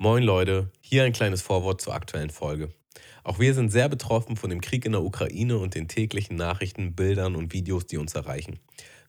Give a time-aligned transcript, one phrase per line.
[0.00, 2.72] Moin Leute, hier ein kleines Vorwort zur aktuellen Folge.
[3.24, 6.94] Auch wir sind sehr betroffen von dem Krieg in der Ukraine und den täglichen Nachrichten,
[6.94, 8.60] Bildern und Videos, die uns erreichen.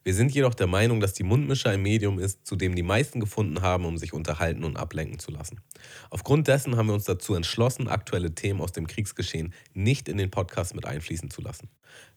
[0.02, 3.20] Wir sind jedoch der Meinung, dass die Mundmischer ein Medium ist, zu dem die meisten
[3.20, 5.60] gefunden haben, um sich unterhalten und ablenken zu lassen.
[6.10, 10.32] Aufgrund dessen haben wir uns dazu entschlossen, aktuelle Themen aus dem Kriegsgeschehen nicht in den
[10.32, 11.68] Podcast mit einfließen zu lassen.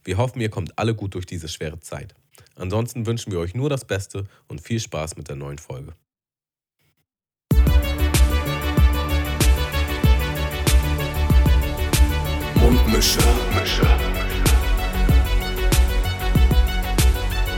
[0.03, 2.15] Wir hoffen, ihr kommt alle gut durch diese schwere Zeit.
[2.55, 5.93] Ansonsten wünschen wir euch nur das Beste und viel Spaß mit der neuen Folge.
[12.93, 13.19] Mundmische.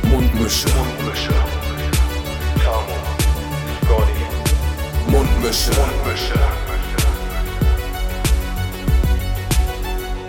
[0.03, 0.67] Mundmische.
[0.69, 1.33] Mundmische.
[2.63, 2.95] Tamo.
[3.83, 5.11] Scotty.
[5.11, 5.71] Mundmische.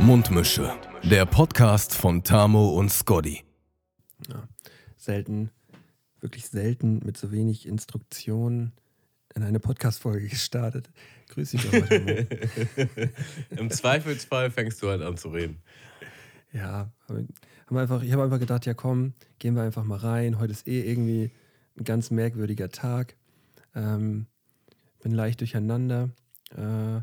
[0.01, 0.73] Mundmische.
[1.05, 3.45] Der Podcast von Tamo und Scotty.
[4.29, 4.43] Ja,
[4.96, 5.52] selten,
[6.18, 8.73] wirklich selten mit so wenig Instruktionen
[9.36, 10.90] in eine Podcast-Folge gestartet.
[11.28, 11.90] Grüß dich doch.
[13.59, 15.59] Im Zweifelsfall fängst du halt an zu reden.
[16.52, 20.38] Ja, haben einfach, ich habe einfach gedacht, ja komm, gehen wir einfach mal rein.
[20.38, 21.30] Heute ist eh irgendwie
[21.78, 23.16] ein ganz merkwürdiger Tag.
[23.74, 24.26] Ähm,
[25.02, 26.09] bin leicht durcheinander,
[26.56, 27.02] äh,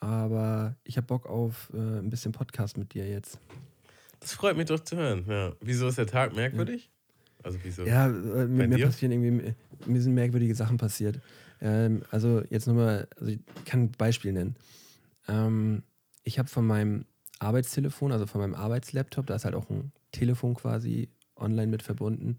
[0.00, 3.38] aber ich habe Bock auf äh, ein bisschen Podcast mit dir jetzt.
[4.20, 5.24] Das freut mich doch zu hören.
[5.26, 5.54] Ja.
[5.62, 6.90] Wieso ist der Tag merkwürdig?
[7.42, 7.84] Also wieso?
[7.84, 9.54] Ja, äh, mir, mir passieren irgendwie,
[9.86, 11.20] mir sind merkwürdige Sachen passiert.
[11.60, 14.56] Ähm, also jetzt nochmal, also ich kann ein Beispiel nennen.
[15.28, 15.82] Ähm,
[16.24, 17.04] ich habe von meinem
[17.38, 22.36] Arbeitstelefon, also von meinem Arbeitslaptop, da ist halt auch ein Telefon quasi online mit verbunden.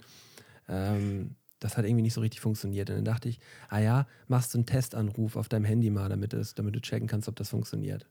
[0.68, 2.90] Ähm, das hat irgendwie nicht so richtig funktioniert.
[2.90, 6.34] Und dann dachte ich, ah ja, machst du einen Testanruf auf deinem Handy mal, damit,
[6.34, 8.08] das, damit du checken kannst, ob das funktioniert.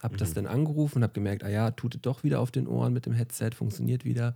[0.00, 0.16] Hab mhm.
[0.16, 2.92] das dann angerufen und hab gemerkt, ah ja, tut es doch wieder auf den Ohren
[2.92, 4.34] mit dem Headset, funktioniert wieder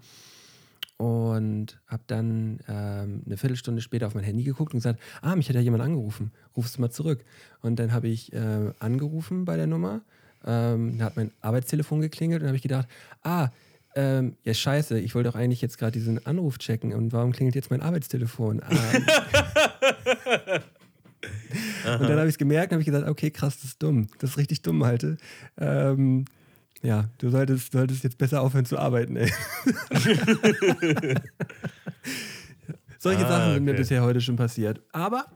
[1.01, 5.49] und habe dann ähm, eine Viertelstunde später auf mein Handy geguckt und gesagt, ah, mich
[5.49, 7.25] hat ja jemand angerufen, rufst du mal zurück.
[7.63, 10.03] Und dann habe ich äh, angerufen bei der Nummer,
[10.45, 12.87] ähm, da hat mein Arbeitstelefon geklingelt und habe ich gedacht,
[13.23, 13.49] ah,
[13.95, 17.55] ähm, ja scheiße, ich wollte doch eigentlich jetzt gerade diesen Anruf checken und warum klingelt
[17.55, 18.63] jetzt mein Arbeitstellefon?
[18.63, 18.69] Ah.
[21.99, 24.09] und dann habe ich es gemerkt und habe ich gesagt, okay, krass, das ist dumm,
[24.19, 25.17] das ist richtig dumm, halte.
[25.57, 26.27] Ähm,
[26.83, 29.31] ja, du solltest, solltest jetzt besser aufhören zu arbeiten, ey.
[32.99, 33.73] Solche ah, Sachen sind okay.
[33.73, 34.81] mir bisher heute schon passiert.
[34.93, 35.27] Aber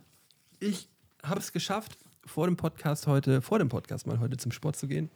[0.60, 0.88] ich
[1.22, 1.96] habe es geschafft,
[2.26, 5.10] vor dem Podcast heute, vor dem Podcast mal heute zum Sport zu gehen.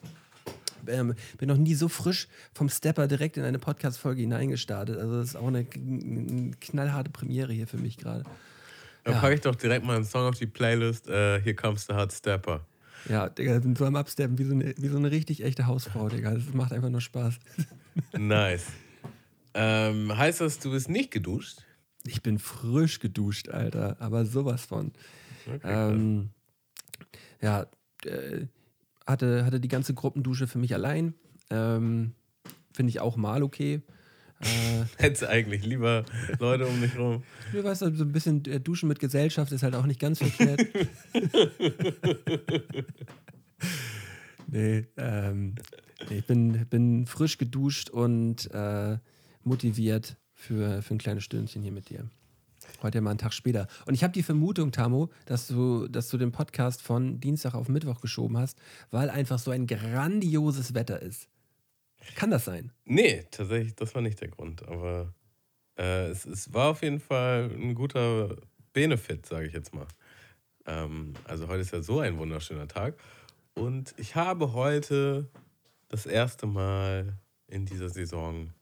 [0.86, 4.98] Ähm, bin noch nie so frisch vom Stepper direkt in eine Podcast-Folge hineingestartet.
[4.98, 8.24] Also, das ist auch eine, eine knallharte Premiere hier für mich gerade.
[9.04, 9.20] Dann ja.
[9.20, 11.08] packe ich doch direkt mal einen Song auf die Playlist.
[11.08, 12.64] Uh, Here Comes the Hard Stepper.
[13.08, 16.32] Ja, Digga, so am Absteppen wie so, eine, wie so eine richtig echte Hausfrau, Digga.
[16.34, 17.38] Das macht einfach nur Spaß.
[18.16, 18.66] Nice.
[19.54, 21.58] Ähm, heißt das, du bist nicht geduscht?
[22.04, 23.96] Ich bin frisch geduscht, Alter.
[23.98, 24.92] Aber sowas von.
[25.46, 26.30] Okay, ähm,
[27.40, 27.66] ja,
[28.04, 28.46] äh,
[29.06, 31.14] hatte, hatte die ganze Gruppendusche für mich allein.
[31.50, 32.12] Ähm,
[32.72, 33.82] Finde ich auch mal okay.
[34.40, 36.04] Äh, Hättest eigentlich lieber
[36.38, 37.24] Leute um mich rum.
[37.52, 40.64] Du weißt, so ein bisschen äh, Duschen mit Gesellschaft ist halt auch nicht ganz verkehrt.
[44.46, 45.54] nee, ähm,
[46.08, 48.98] nee, ich bin, bin frisch geduscht und äh,
[49.42, 52.08] motiviert für, für ein kleines Stündchen hier mit dir.
[52.82, 53.66] Heute mal einen Tag später.
[53.86, 57.68] Und ich habe die Vermutung, Tamo, dass du, dass du den Podcast von Dienstag auf
[57.68, 58.56] Mittwoch geschoben hast,
[58.92, 61.28] weil einfach so ein grandioses Wetter ist.
[62.14, 62.72] Kann das sein?
[62.84, 64.66] Nee, tatsächlich, das war nicht der Grund.
[64.66, 65.12] Aber
[65.76, 68.36] äh, es, es war auf jeden Fall ein guter
[68.72, 69.86] Benefit, sage ich jetzt mal.
[70.66, 72.98] Ähm, also heute ist ja so ein wunderschöner Tag.
[73.54, 75.28] Und ich habe heute
[75.88, 78.52] das erste Mal in dieser Saison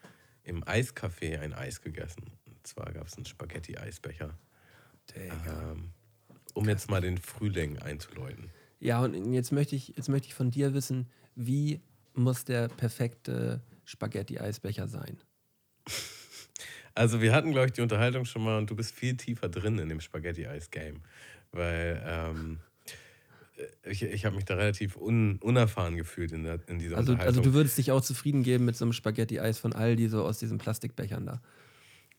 [0.42, 2.30] im Eiscafé ein Eis gegessen.
[2.46, 4.38] Und zwar gab es einen Spaghetti-Eisbecher.
[5.14, 5.92] Ähm,
[6.54, 8.50] um jetzt mal den Frühling einzuläuten.
[8.80, 11.80] Ja, und jetzt möchte ich, jetzt möchte ich von dir wissen, wie
[12.16, 15.18] muss der perfekte Spaghetti-Eisbecher sein?
[16.94, 19.78] Also wir hatten, glaube ich, die Unterhaltung schon mal und du bist viel tiefer drin
[19.78, 21.02] in dem Spaghetti-Eis-Game.
[21.52, 22.58] Weil ähm,
[23.84, 27.38] ich, ich habe mich da relativ un, unerfahren gefühlt in, der, in dieser also, Unterhaltung.
[27.38, 30.38] Also du würdest dich auch zufrieden geben mit so einem Spaghetti-Eis von Aldi, so aus
[30.38, 31.42] diesen Plastikbechern da?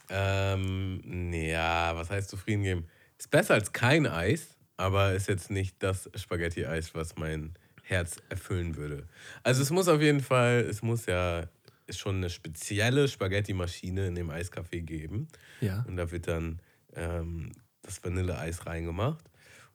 [0.09, 2.85] Ähm, ja, was heißt zufrieden geben?
[3.17, 7.55] Ist besser als kein Eis, aber ist jetzt nicht das Spaghetti-Eis, was mein
[7.87, 9.07] Herz erfüllen würde.
[9.43, 11.47] Also es muss auf jeden Fall, es muss ja
[11.89, 15.27] schon eine spezielle Spaghetti-Maschine in dem Eiscafé geben.
[15.61, 15.85] Ja.
[15.87, 16.59] Und da wird dann
[16.95, 19.23] ähm, das Vanilleeis reingemacht.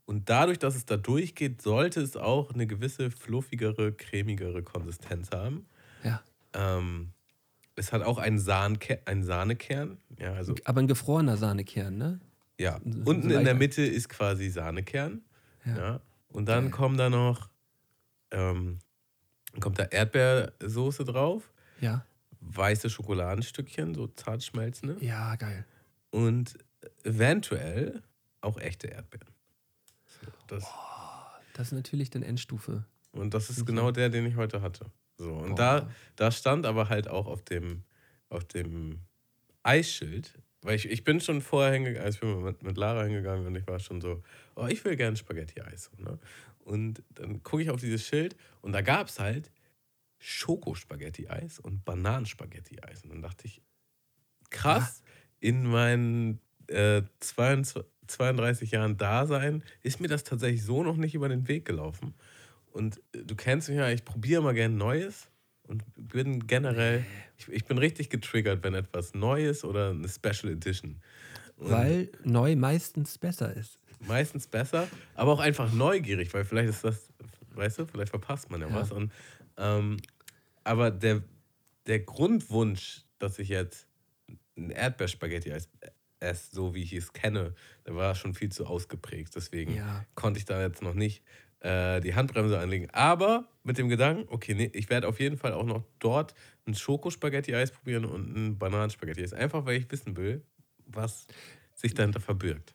[0.04, 5.66] Und dadurch, dass es da durchgeht, sollte es auch eine gewisse fluffigere, cremigere Konsistenz haben.
[6.04, 6.22] Ja.
[6.52, 7.12] Ähm,
[7.76, 9.96] es hat auch einen, Sahnke einen Sahnekern.
[10.18, 12.20] Ja, also, Aber ein gefrorener Sahnekern, ne?
[12.58, 12.78] Ja.
[13.04, 15.22] Unten in der Mitte ist quasi Sahnekern.
[15.64, 15.76] Ja.
[15.76, 16.00] ja.
[16.28, 17.48] Und dann kommen da noch,
[18.32, 18.78] ähm,
[19.60, 22.04] kommt da Erdbeersoße drauf, Ja.
[22.40, 24.96] weiße Schokoladenstückchen, so zart schmelzende.
[25.04, 25.64] Ja, geil.
[26.10, 26.58] Und
[27.04, 28.02] eventuell
[28.40, 29.28] auch echte Erdbeeren.
[30.06, 30.64] So, das,
[31.54, 32.84] Das ist natürlich dann Endstufe.
[33.12, 34.86] und das ist genau der, den ich heute hatte.
[35.18, 35.56] So, und Boah.
[35.56, 37.84] da, da stand aber halt auch auf dem,
[38.30, 39.00] auf dem
[39.62, 40.32] Eisschild,
[40.62, 43.54] weil ich, ich bin schon vorher hingegangen, also ich bin mit, mit Lara hingegangen und
[43.56, 44.22] ich war schon so,
[44.54, 45.90] oh, ich will gerne Spaghetti-Eis.
[45.98, 46.18] Ne?
[46.64, 49.50] Und dann gucke ich auf dieses Schild und da gab es halt
[50.18, 53.02] Schokospaghetti-Eis und Bananenspaghetti-Eis.
[53.02, 53.60] Und dann dachte ich,
[54.50, 55.02] krass,
[55.40, 61.28] in meinen äh, 22, 32 Jahren Dasein ist mir das tatsächlich so noch nicht über
[61.28, 62.14] den Weg gelaufen.
[62.70, 65.28] Und äh, du kennst mich ja, ich probiere mal gern Neues
[65.72, 67.04] und bin generell,
[67.38, 71.00] ich, ich bin richtig getriggert, wenn etwas Neues oder eine Special Edition.
[71.56, 73.78] Und Weil neu meistens besser ist.
[74.06, 77.08] meistens besser, aber auch einfach neugierig, weil vielleicht ist das,
[77.54, 78.74] weißt du, vielleicht verpasst man ja, Ja.
[78.74, 78.92] was.
[78.92, 79.12] Und,
[79.56, 79.96] ähm,
[80.64, 81.22] aber der,
[81.86, 83.86] der Grundwunsch, dass ich jetzt
[84.56, 85.68] ein Erdbeerspaghetti esse,
[86.20, 87.54] esse, so wie ich es kenne,
[87.86, 89.34] der war schon viel zu ausgeprägt.
[89.34, 90.04] Deswegen Ja.
[90.14, 91.22] konnte ich da jetzt noch nicht
[91.62, 92.88] äh, die Handbremse anlegen.
[92.92, 96.34] Aber mit dem Gedanken, okay, nee, ich werde auf jeden Fall auch noch dort
[96.66, 99.32] ein Schokospaghetti-Eis probieren und ein Bananenspaghetti-Eis.
[99.32, 100.42] Einfach, weil ich wissen will,
[100.86, 101.26] was
[101.74, 102.74] sich dahinter verbirgt.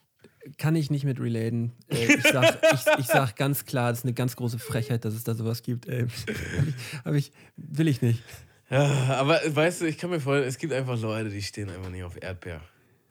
[0.58, 1.74] Kann ich nicht mit relaten.
[1.90, 5.14] Äh, ich, sag, ich, ich sag ganz klar, das ist eine ganz große Frechheit, dass
[5.14, 5.88] es da sowas gibt.
[5.88, 6.08] Ey.
[7.06, 8.24] Hab ich, will ich nicht.
[8.70, 8.86] Ja,
[9.20, 12.04] aber weißt du, ich kann mir vorstellen, es gibt einfach Leute, die stehen einfach nicht
[12.04, 12.62] auf Erdbeer.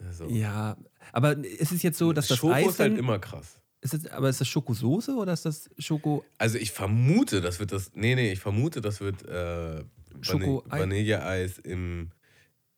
[0.07, 0.77] Also, Ja,
[1.13, 3.61] aber ist es jetzt so, dass das Schoko Eis ist halt immer krass.
[3.81, 7.73] Ist es, aber ist das Schokosoße oder ist das Schoko Also ich vermute, das wird
[7.73, 7.93] das.
[7.95, 9.85] Nee, nee, ich vermute, das wird äh,
[10.23, 12.11] Vanille- Vanilleeis im,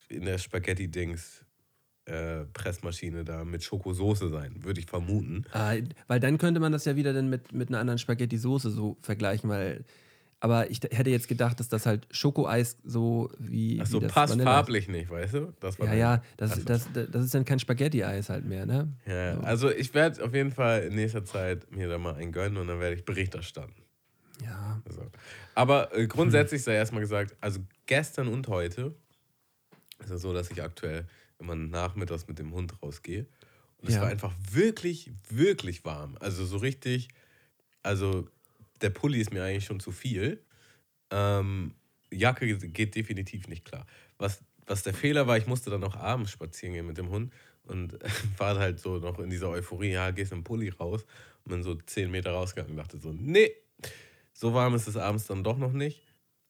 [0.08, 1.44] in der Spaghetti-Dings
[2.06, 5.44] äh, Pressmaschine da mit Schokosoße sein, würde ich vermuten.
[5.52, 8.96] Äh, weil dann könnte man das ja wieder dann mit, mit einer anderen Spaghetti-Soße so
[9.02, 9.84] vergleichen, weil.
[10.40, 13.80] Aber ich hätte jetzt gedacht, dass das halt Schokoeis so wie.
[13.82, 15.52] Ach so, wie das passt Vanilleeis- farblich nicht, weißt du?
[15.58, 18.92] Das war Ja, ja, das, das, das, das ist dann kein Spaghetti-Eis halt mehr, ne?
[19.06, 19.40] Ja, So.
[19.42, 22.68] also ich werde auf jeden Fall in nächster Zeit mir da mal einen gönnen und
[22.68, 23.74] dann werde ich Bericht erstatten.
[24.44, 24.80] Ja.
[24.86, 25.02] Also.
[25.56, 28.94] Aber äh, grundsätzlich sei erstmal gesagt, also gestern und heute
[29.98, 31.06] ist es so, dass ich aktuell
[31.40, 33.26] immer nachmittags mit dem Hund rausgehe.
[33.78, 34.02] Und es Ja.
[34.02, 36.16] war einfach wirklich, wirklich warm.
[36.20, 37.08] Also so richtig,
[37.82, 38.28] also
[38.80, 40.42] der Pulli ist mir eigentlich schon zu viel.
[41.10, 41.74] Ähm,
[42.10, 43.86] Jacke geht definitiv nicht klar.
[44.18, 47.32] Was, was der Fehler war, ich musste dann auch abends spazieren gehen mit dem Hund
[47.64, 47.98] und
[48.38, 51.04] war halt so noch in dieser Euphorie, ja, gehst im Pulli raus
[51.44, 53.52] und bin so zehn Meter rausgegangen und dachte so, nee,
[54.32, 56.02] so warm ist es abends dann doch noch nicht.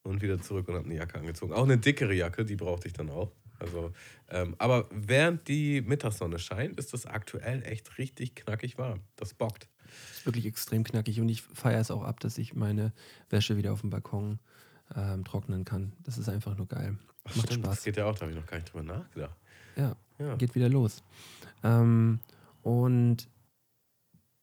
[0.03, 1.51] Und wieder zurück und habe eine Jacke angezogen.
[1.51, 3.31] Auch eine dickere Jacke, die brauchte ich dann auch.
[3.59, 3.91] Also,
[4.29, 9.01] ähm, aber während die Mittagssonne scheint, ist das aktuell echt richtig knackig warm.
[9.17, 9.67] Das bockt.
[10.11, 12.91] Ist wirklich extrem knackig und ich feiere es auch ab, dass ich meine
[13.29, 14.39] Wäsche wieder auf dem Balkon
[14.95, 15.93] ähm, trocknen kann.
[16.03, 16.97] Das ist einfach nur geil.
[17.25, 17.83] Ach, Macht stimmt, Das Spaß.
[17.85, 19.35] geht ja auch, da habe ich noch gar nicht drüber nachgedacht.
[19.75, 20.35] Ja, Ja.
[20.35, 21.03] geht wieder los.
[21.63, 22.19] Ähm,
[22.63, 23.27] und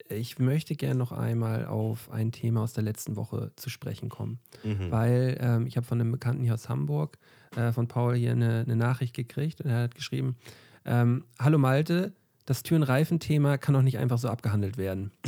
[0.09, 4.39] ich möchte gerne noch einmal auf ein Thema aus der letzten Woche zu sprechen kommen.
[4.63, 4.91] Mhm.
[4.93, 7.19] Weil ähm, ich habe von einem Bekannten hier aus Hamburg,
[7.57, 10.37] äh, von Paul, hier eine, eine Nachricht gekriegt und er hat geschrieben:
[10.85, 12.13] ähm, Hallo Malte,
[12.47, 15.13] das Türen-Reifen-Thema kann doch nicht einfach so abgehandelt werden.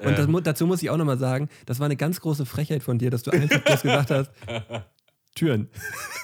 [0.00, 0.40] Und das, Ähm.
[0.44, 3.24] dazu muss ich auch nochmal sagen, das war eine ganz große Frechheit von dir, dass
[3.24, 4.30] du einfach bloß gesagt hast:
[5.34, 5.68] Türen.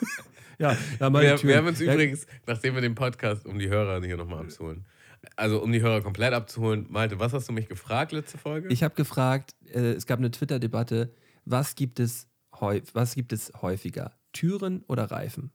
[0.61, 1.49] ja, ja, meine Wir, Türen.
[1.49, 4.87] wir haben uns ja, übrigens, nachdem wir den Podcast, um die Hörer hier nochmal abzuholen,
[5.35, 8.69] also um die Hörer komplett abzuholen, Malte, was hast du mich gefragt letzte Folge?
[8.69, 11.13] Ich habe gefragt, äh, es gab eine Twitter-Debatte,
[11.45, 14.13] was gibt es häu- was gibt es häufiger?
[14.33, 15.51] Türen oder Reifen?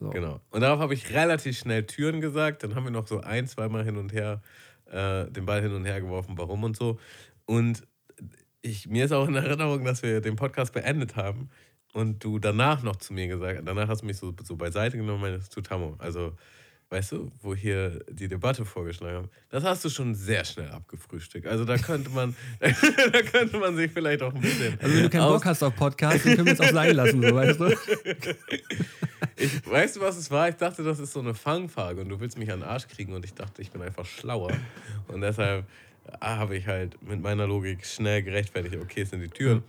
[0.00, 0.10] So.
[0.10, 0.40] Genau.
[0.50, 2.62] Und darauf habe ich relativ schnell Türen gesagt.
[2.62, 4.42] Dann haben wir noch so ein, zweimal hin und her
[4.86, 6.98] äh, den Ball hin und her geworfen, warum und so.
[7.46, 7.86] Und
[8.62, 11.50] ich, mir ist auch in Erinnerung, dass wir den Podcast beendet haben
[11.92, 14.96] und du danach noch zu mir gesagt hast, danach hast du mich so, so beiseite
[14.96, 16.32] genommen und meintest, du Tammo, also
[16.94, 21.44] weißt du, wo hier die Debatte vorgeschlagen haben, das hast du schon sehr schnell abgefrühstückt.
[21.44, 24.78] Also da könnte man, da könnte man sich vielleicht auch ein bisschen.
[24.80, 27.20] Also wenn du keinen Bock hast auf Podcast, dann können wir es auch sein lassen,
[27.20, 27.74] so weißt du?
[29.36, 30.48] Ich, weißt du, was es war?
[30.48, 33.14] Ich dachte, das ist so eine Fangfrage und du willst mich an den Arsch kriegen
[33.14, 34.52] und ich dachte, ich bin einfach schlauer.
[35.08, 35.66] Und deshalb
[36.20, 39.64] habe ich halt mit meiner Logik schnell gerechtfertigt, okay, es sind die Türen.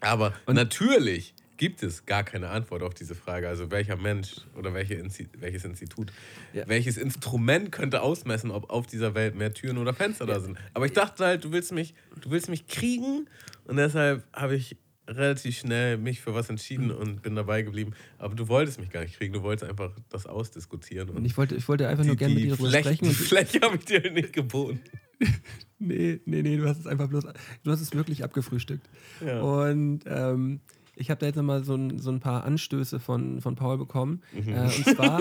[0.00, 3.46] Aber natürlich gibt es gar keine Antwort auf diese Frage.
[3.46, 6.12] Also welcher Mensch oder welche Insti welches Institut,
[6.52, 6.66] Ja.
[6.66, 10.58] welches Instrument könnte ausmessen, ob auf dieser Welt mehr Türen oder Fenster da sind.
[10.74, 13.28] Aber ich dachte halt, du willst mich, du willst mich kriegen
[13.66, 14.76] und deshalb habe ich
[15.06, 17.92] relativ schnell mich für was entschieden und bin dabei geblieben.
[18.18, 21.10] Aber du wolltest mich gar nicht kriegen, du wolltest einfach das ausdiskutieren.
[21.10, 23.04] Und ich wollte, ich wollte einfach nur gerne mit dir darüber sprechen.
[23.08, 24.80] die Fläche habe ich dir nicht geboten.
[25.78, 27.22] nee, nee, nee, du hast es einfach bloß,
[27.62, 28.88] du hast es wirklich abgefrühstückt.
[29.24, 29.40] Ja.
[29.42, 30.58] Und ähm,
[30.96, 34.22] ich habe da jetzt nochmal so, ein, so ein paar Anstöße von, von Paul bekommen.
[34.32, 34.48] Mhm.
[34.48, 35.20] Äh, und zwar,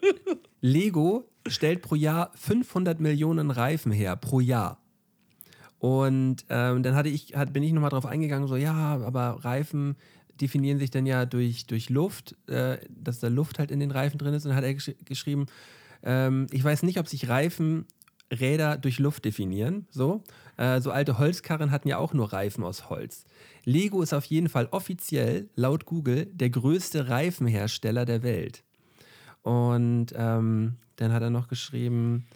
[0.60, 4.78] Lego stellt pro Jahr 500 Millionen Reifen her, pro Jahr.
[5.78, 9.96] Und ähm, dann hatte ich, hat, bin ich nochmal drauf eingegangen, so, ja, aber Reifen
[10.40, 14.18] definieren sich dann ja durch, durch Luft, äh, dass da Luft halt in den Reifen
[14.18, 14.44] drin ist.
[14.44, 15.46] Und dann hat er gesch geschrieben,
[16.02, 17.86] ähm, ich weiß nicht, ob sich Reifen
[18.32, 19.86] Räder durch Luft definieren.
[19.90, 20.22] So.
[20.56, 23.24] Äh, so alte Holzkarren hatten ja auch nur Reifen aus Holz.
[23.64, 28.64] Lego ist auf jeden Fall offiziell, laut Google, der größte Reifenhersteller der Welt.
[29.42, 32.26] Und ähm, dann hat er noch geschrieben,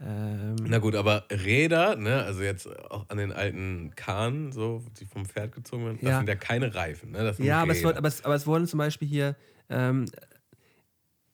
[0.00, 5.06] ähm, Na gut, aber Räder, ne, also jetzt auch an den alten Kahn, so, die
[5.06, 6.18] vom Pferd gezogen werden, das Ja.
[6.18, 7.18] sind ja keine Reifen, ne?
[7.24, 9.36] Das Ja, aber es, wird, aber, es, aber es wurden zum Beispiel hier,
[9.68, 10.04] ähm,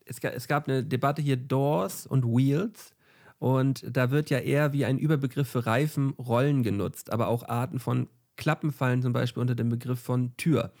[0.05, 2.94] es, es gab eine Debatte hier Doors und Wheels.
[3.39, 7.79] Und da wird ja eher wie ein Überbegriff für Reifen Rollen genutzt, aber auch Arten
[7.79, 10.71] von Klappen fallen zum Beispiel unter den Begriff von Tür.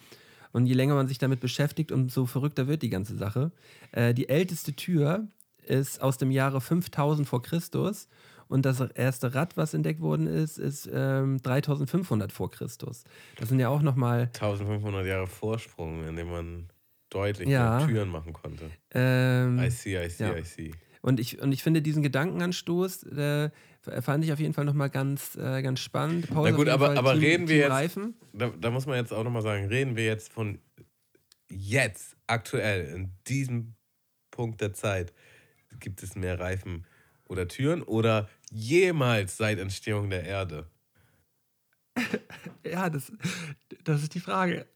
[0.51, 3.51] Und je länger man sich damit beschäftigt, umso verrückter wird die ganze Sache.
[3.91, 5.27] Äh, die älteste Tür
[5.65, 8.07] ist aus dem Jahre 5000 vor Christus
[8.47, 13.03] und das erste Rad, was entdeckt worden ist, ist ähm, 3500 vor Christus.
[13.37, 16.69] Das sind ja auch nochmal 1500 Jahre Vorsprung, in dem man
[17.09, 17.79] deutlich Ja.
[17.79, 18.69] mehr Türen machen konnte.
[18.93, 20.35] ähm, I see, I see, ja.
[20.37, 20.71] I see.
[21.05, 23.51] Und ich, und ich finde diesen Gedankenanstoß, äh,
[24.01, 26.27] fand ich auf jeden Fall nochmal ganz, äh, ganz spannend.
[26.31, 28.15] Paul Na gut, aber- Fall aber Team, reden wir Team jetzt- Reifen.
[28.33, 30.57] Da, da muss man jetzt auch nochmal sagen, reden wir jetzt von
[31.47, 33.75] jetzt, aktuell, in diesem
[34.31, 35.13] Punkt der Zeit,
[35.79, 36.87] gibt es mehr Reifen
[37.25, 40.67] oder Türen oder jemals seit Entstehung der Erde?
[42.65, 43.11] Ja, das,
[43.83, 44.65] das ist die Frage.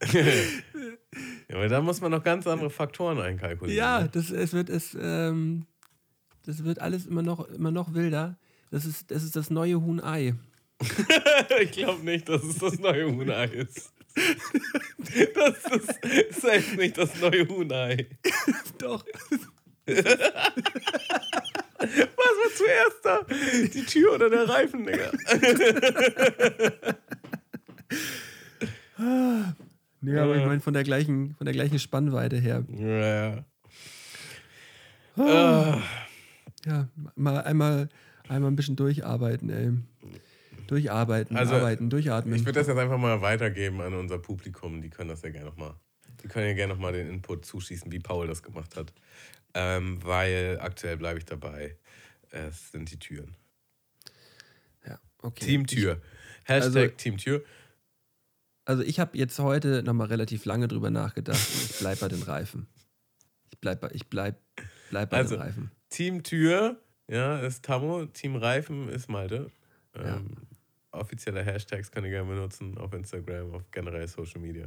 [1.52, 3.78] Ja, weil da muss man noch ganz andere Faktoren einkalkulieren.
[3.78, 4.08] Ja, ne?
[4.10, 5.66] das, es wird, es, ähm,
[6.46, 8.38] das wird alles immer noch, immer noch wilder.
[8.70, 10.34] Das ist, das ist das neue Huhn-Ei.
[11.60, 13.92] ich glaube nicht, dass es das neue Huhnei ist.
[15.34, 18.08] Das ist safe nicht das neue Huhnei.
[18.78, 19.04] Doch.
[19.86, 20.04] Was
[22.36, 23.20] war zuerst da?
[23.72, 25.10] Die Tür oder der Reifen, Digga?
[30.02, 32.64] Nee, aber ich meine von der gleichen, von der gleichen Spannweite her.
[32.76, 33.44] Ja,
[35.16, 35.82] ja.
[36.64, 37.88] Ja, mal einmal,
[38.28, 39.72] einmal ein bisschen durcharbeiten, ey.
[40.66, 42.34] Durcharbeiten, Also, arbeiten, durchatmen.
[42.34, 44.80] Ich würde das jetzt einfach mal weitergeben an unser Publikum.
[44.80, 45.74] Die können das ja gerne nochmal.
[46.22, 48.92] Die können ja gerne nochmal den Input zuschießen, wie Paul das gemacht hat.
[49.54, 51.76] Ähm, weil aktuell bleibe ich dabei.
[52.30, 53.36] Es sind die Türen.
[54.86, 55.44] ja, okay.
[55.44, 56.00] Teamtür.
[56.44, 57.44] Hashtag also- Teamtür.
[58.64, 62.22] Also ich habe jetzt heute nochmal relativ lange drüber nachgedacht und ich bleib bei den
[62.22, 62.66] Reifen.
[63.50, 64.40] Ich bleib bei, ich bleib,
[64.90, 65.70] bleib bei Also- den Reifen.
[65.90, 68.06] Teamtür, ja, ist Tammo.
[68.06, 69.50] Team Reifen ist Malte.
[69.94, 70.98] Ähm, Ja.
[71.00, 74.66] Offizielle Hashtags könnt ihr gerne benutzen auf Instagram, auf generell Social Media.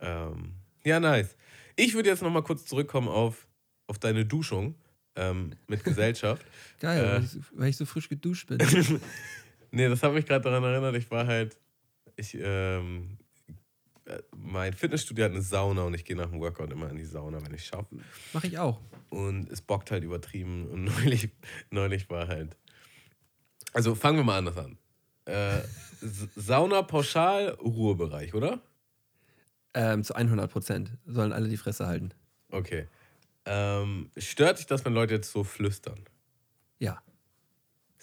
[0.00, 0.54] Ähm,
[0.84, 1.36] ja, nice.
[1.76, 3.46] Ich würde jetzt nochmal kurz zurückkommen auf,
[3.86, 4.74] auf deine Duschung
[5.16, 6.44] ähm, mit Gesellschaft.
[6.80, 7.08] Geil, Äh.
[7.12, 8.58] weil, ich, so- weil ich so frisch geduscht bin.
[9.70, 10.94] Nee, das hat mich gerade daran erinnert.
[10.94, 11.56] Ich war halt,
[12.16, 13.18] ich, ähm,
[14.06, 17.04] äh, mein Fitnessstudio hat eine Sauna und ich gehe nach dem Workout immer in die
[17.04, 17.96] Sauna, wenn ich schaffe.
[18.32, 18.80] Mache ich auch.
[19.10, 20.68] Und es bockt halt übertrieben.
[20.68, 21.30] Und neulich,
[21.70, 22.56] neulich war halt.
[23.72, 24.78] Also fangen wir mal anders an.
[25.26, 25.62] Äh,
[26.36, 28.60] Sauna pauschal Ruhebereich, oder?
[29.72, 32.12] Ähm, zu 100 Prozent sollen alle die Fresse halten.
[32.50, 32.86] Okay.
[33.46, 36.00] Ähm, stört dich das, wenn Leute jetzt so flüstern?
[36.78, 37.02] Ja.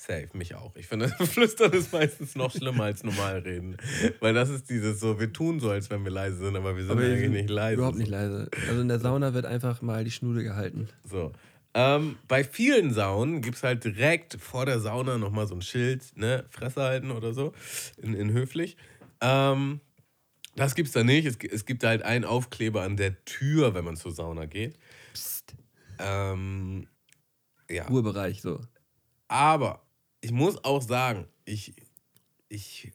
[0.01, 0.75] Safe, mich auch.
[0.75, 3.77] Ich finde, flüstern ist meistens noch schlimmer als normal reden.
[4.19, 6.85] Weil das ist dieses so, wir tun so, als wenn wir leise sind, aber wir
[6.85, 7.75] sind wir eigentlich sind nicht leise.
[7.75, 8.49] Überhaupt nicht leise.
[8.67, 10.89] Also in der Sauna wird einfach mal die Schnude gehalten.
[11.03, 11.33] So.
[11.75, 16.17] Ähm, bei vielen Saunen gibt es halt direkt vor der Sauna nochmal so ein Schild,
[16.17, 17.53] ne, Fresse halten oder so,
[18.01, 18.77] in, in höflich.
[19.21, 19.81] Ähm,
[20.55, 21.27] das gibt's da nicht.
[21.27, 24.79] Es, es gibt halt einen Aufkleber an der Tür, wenn man zur Sauna geht.
[25.13, 25.53] Psst.
[25.99, 26.87] Ähm,
[27.69, 27.85] ja.
[27.85, 28.61] Ruhebereich, so.
[29.27, 29.83] Aber
[30.21, 31.75] ich muss auch sagen, ich,
[32.47, 32.93] ich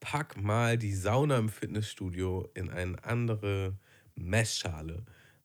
[0.00, 3.76] pack mal die Sauna im Fitnessstudio in eine andere
[4.14, 5.04] Messschale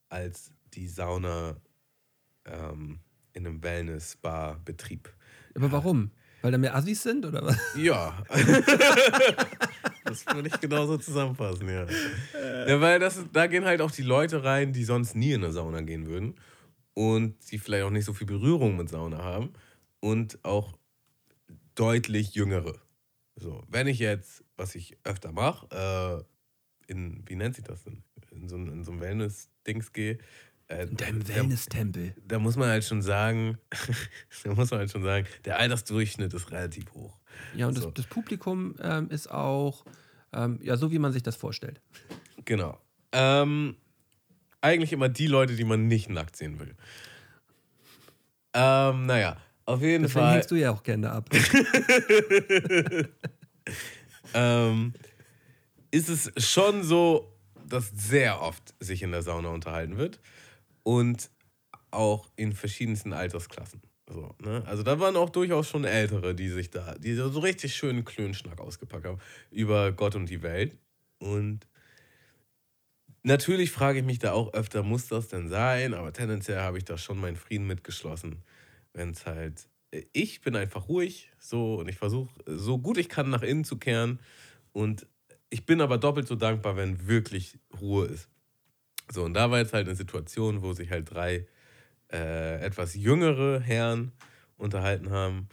[0.10, 1.58] als die Sauna
[2.46, 3.00] ähm,
[3.34, 5.12] in einem Wellness-Spa-Betrieb.
[5.56, 6.12] Aber warum?
[6.42, 7.58] Weil da mehr Assis sind oder was?
[7.77, 8.22] Ja.
[10.03, 11.88] das würde ich genauso zusammenfassen, ja.
[12.68, 15.53] Ja, weil das, da gehen halt auch die Leute rein, die sonst nie in eine
[15.53, 16.36] Sauna gehen würden
[16.94, 19.53] und die vielleicht auch nicht so viel Berührung mit Sauna haben
[20.01, 20.74] und auch
[21.75, 22.75] deutlich jüngere.
[23.36, 26.25] So, wenn ich jetzt, was ich öfter mache,
[26.88, 28.03] äh, in, wie nennt sich das denn?
[28.32, 30.18] In so, ein- in so ein Wellness-Dings gehe,
[30.70, 32.15] Äh, In deinem da- Wellness-Tempel.
[32.25, 33.58] da muss man halt schon sagen,
[34.46, 37.20] da muss man halt schon sagen, der Altersdurchschnitt ist relativ hoch.
[37.53, 37.86] Ja, und So.
[37.88, 39.84] das, das Publikum ähm, ist auch
[40.32, 41.82] ähm, ja, so, wie man sich das vorstellt.
[42.46, 42.80] Genau.
[43.12, 43.75] Ähm,
[44.62, 46.75] eigentlich immer die Leute, die man nicht nackt sehen will.
[48.53, 50.36] Ähm, naja, auf jeden Deswegen Fall.
[50.36, 51.29] hängst du ja auch gerne ab.
[54.34, 54.93] ähm,
[55.91, 57.34] ist es schon so,
[57.67, 60.20] dass sehr oft sich in der Sauna unterhalten wird
[60.84, 61.29] und
[61.91, 63.82] auch in verschiedensten Altersklassen.
[64.10, 64.63] So, ne?
[64.65, 68.60] Also da waren auch durchaus schon Ältere, die sich da, die so richtig schönen Klönschnack
[68.60, 70.75] ausgepackt haben über Gott und die Welt.
[71.20, 71.67] Und
[73.24, 75.93] natürlich frage ich mich da auch öfter, muss das denn sein?
[75.93, 78.43] Aber tendenziell habe ich da schon meinen Frieden mitgeschlossen,
[78.93, 79.67] wenn es halt
[80.12, 83.77] ich bin einfach ruhig so und ich versuche so gut ich kann nach innen zu
[83.77, 84.19] kehren
[84.71, 85.05] und
[85.53, 88.27] ich bin aber doppelt so dankbar, wenn wirklich Ruhe ist.
[89.12, 91.45] So und da war jetzt halt eine Situation, wo sich halt drei
[92.12, 94.13] äh, etwas jüngere Herren
[94.57, 95.47] unterhalten haben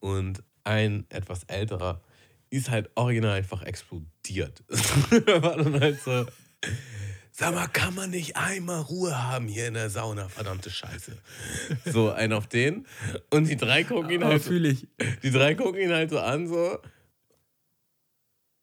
[0.00, 2.02] und ein etwas älterer
[2.50, 4.64] ist halt original einfach explodiert.
[4.68, 6.26] war dann halt so
[7.36, 10.28] Sag mal, kann man nicht einmal Ruhe haben hier in der Sauna?
[10.28, 11.18] Verdammte Scheiße.
[11.84, 12.86] So, ein auf den.
[13.30, 14.40] Und die drei gucken ihn halt.
[14.44, 14.86] so- fühle ich.
[15.24, 16.78] die drei gucken ihn halt so an, so.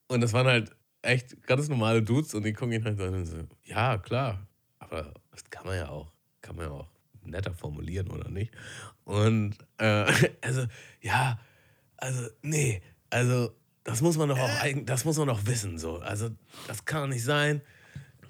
[0.08, 3.14] Und das waren halt echt ganz normale Dudes und die gucken ihn halt so an
[3.16, 4.48] und so, ja, klar.
[4.80, 6.88] Aber das kann man ja auch, kann man ja auch
[7.26, 8.54] netter formulieren, oder nicht?
[9.04, 10.06] Und äh,
[10.42, 10.66] also,
[11.02, 11.38] ja,
[11.98, 15.98] also, nee, also, das muss man doch auch eigen, das muss man doch wissen, so.
[15.98, 16.30] Also,
[16.68, 17.62] das kann doch nicht sein.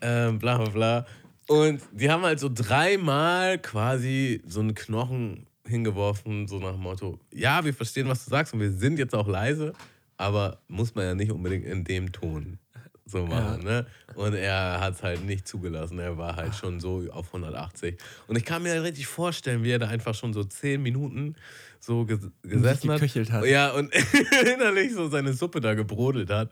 [0.01, 1.05] Ähm, bla bla bla.
[1.47, 7.19] Und die haben halt so dreimal quasi so einen Knochen hingeworfen, so nach dem Motto,
[7.31, 9.73] ja, wir verstehen, was du sagst und wir sind jetzt auch leise,
[10.17, 12.59] aber muss man ja nicht unbedingt in dem Ton
[13.11, 13.85] so machen, ne?
[14.15, 15.99] Und er hat es halt nicht zugelassen.
[15.99, 17.97] Er war halt schon so auf 180.
[18.27, 21.35] Und ich kann mir halt richtig vorstellen, wie er da einfach schon so zehn Minuten
[21.79, 23.01] so ges gesessen hat.
[23.01, 23.45] hat.
[23.45, 23.93] Ja, und
[24.53, 26.51] innerlich so seine Suppe da gebrodelt hat.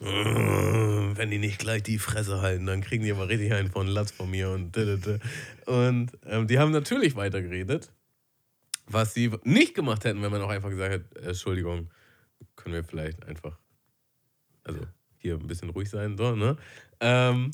[0.00, 4.12] Wenn die nicht gleich die Fresse halten, dann kriegen die aber richtig einen von Latz
[4.12, 4.76] von mir und.
[5.66, 7.90] Und ähm, die haben natürlich weitergeredet,
[8.86, 11.90] was sie nicht gemacht hätten, wenn man auch einfach gesagt hätte, äh, Entschuldigung,
[12.54, 13.58] können wir vielleicht einfach,
[14.62, 14.80] also
[15.18, 16.56] hier ein bisschen ruhig sein, so, ne?
[17.00, 17.50] Ähm,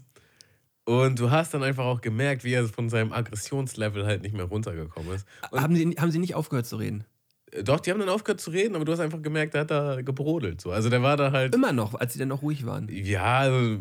[0.86, 4.44] und du hast dann einfach auch gemerkt, wie er von seinem Aggressionslevel halt nicht mehr
[4.44, 5.26] runtergekommen ist.
[5.50, 7.04] Und Haben sie, haben sie nicht aufgehört zu reden?
[7.52, 9.70] äh, doch, die haben dann aufgehört zu reden, aber du hast einfach gemerkt, der hat
[9.70, 10.60] da gebrodelt.
[10.60, 10.72] So.
[10.72, 11.54] Also der war da halt.
[11.54, 12.88] Immer noch, als sie dann noch ruhig waren.
[12.90, 13.78] Ja, also,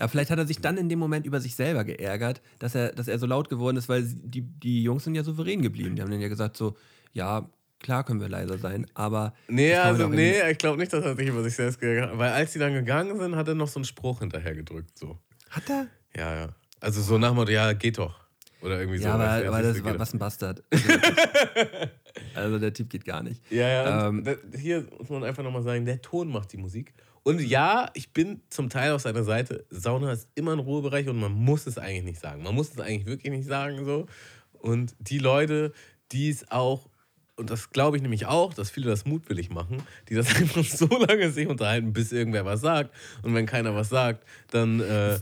[0.00, 2.92] Ja, vielleicht hat er sich dann in dem Moment über sich selber geärgert, dass er,
[2.92, 5.94] dass er so laut geworden ist, weil die, die Jungs sind ja souverän geblieben.
[5.94, 6.76] Die haben dann ja gesagt so,
[7.12, 7.48] ja,
[7.80, 11.16] klar können wir leiser sein, aber nee, das also, nee, ich glaube nicht, dass er
[11.16, 12.18] sich über sich selbst gegangen hat.
[12.18, 14.98] Weil als die dann gegangen sind, hat er noch so einen Spruch hinterher gedrückt.
[14.98, 15.18] So.
[15.50, 15.86] Hat er?
[16.16, 16.48] Ja, ja.
[16.80, 18.26] Also so nach dem Motto, ja, geht doch.
[18.62, 19.04] Oder irgendwie so.
[19.04, 20.62] ja, aber, er das war was ein Bastard.
[22.34, 23.40] also der Typ geht gar nicht.
[23.50, 24.08] Ja, ja.
[24.08, 26.94] Ähm, da- hier muss man einfach nochmal sagen, der Ton macht die Musik.
[27.22, 29.66] Und ja, ich bin zum Teil auf seiner Seite.
[29.68, 32.42] Sauna ist immer ein Ruhebereich und man muss es eigentlich nicht sagen.
[32.42, 34.06] Man muss es eigentlich wirklich nicht sagen so.
[34.52, 35.72] Und die Leute,
[36.12, 36.88] die es auch,
[37.36, 40.86] und das glaube ich nämlich auch, dass viele das mutwillig machen, die das einfach so
[40.86, 42.90] lange sich unterhalten, bis irgendwer was sagt.
[43.22, 45.18] Und wenn keiner was sagt, dann äh,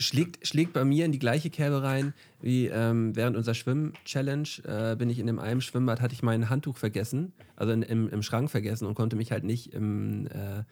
[0.00, 4.94] Schlägt, schlägt bei mir in die gleiche Kerbe rein, wie ähm, während unserer Schwimm-Challenge äh,
[4.94, 8.22] bin ich in dem einen Schwimmbad, hatte ich mein Handtuch vergessen, also in, im, im
[8.22, 10.62] Schrank vergessen und konnte mich halt nicht im, äh,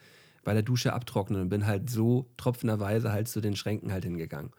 [0.44, 4.52] bei der Dusche abtrocknen und bin halt so tropfenderweise halt zu den Schränken halt hingegangen.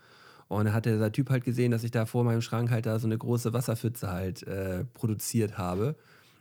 [0.47, 2.99] Und dann hat der Typ halt gesehen, dass ich da vor meinem Schrank halt da
[2.99, 5.95] so eine große Wasserpfütze halt äh, produziert habe.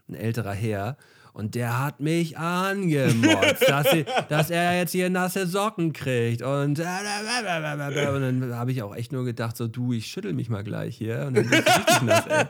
[0.09, 0.97] Ein älterer Herr.
[1.33, 6.41] Und der hat mich angemotzt, dass, sie, dass er jetzt hier nasse Socken kriegt.
[6.41, 6.79] Und,
[8.15, 10.97] und dann habe ich auch echt nur gedacht, so du, ich schüttel mich mal gleich
[10.97, 11.27] hier.
[11.27, 12.47] Und dann bin ich richtig nass, ey.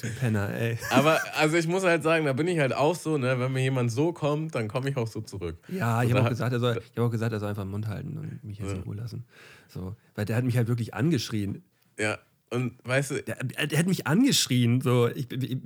[0.00, 0.78] Du Penner, ey.
[0.90, 3.62] Aber also ich muss halt sagen, da bin ich halt auch so, ne, wenn mir
[3.62, 5.58] jemand so kommt, dann komme ich auch so zurück.
[5.68, 7.64] Ja, ich Und habe auch, gesagt, er soll, ich hab auch gesagt, er soll einfach
[7.64, 9.24] den Mund halten und mich jetzt in Ruhe lassen.
[9.68, 11.64] So, weil der hat mich halt wirklich angeschrien.
[11.98, 12.18] Ja,
[12.50, 14.80] und weißt du, Der, der hat mich angeschrien.
[14.80, 15.58] So, ich, ich,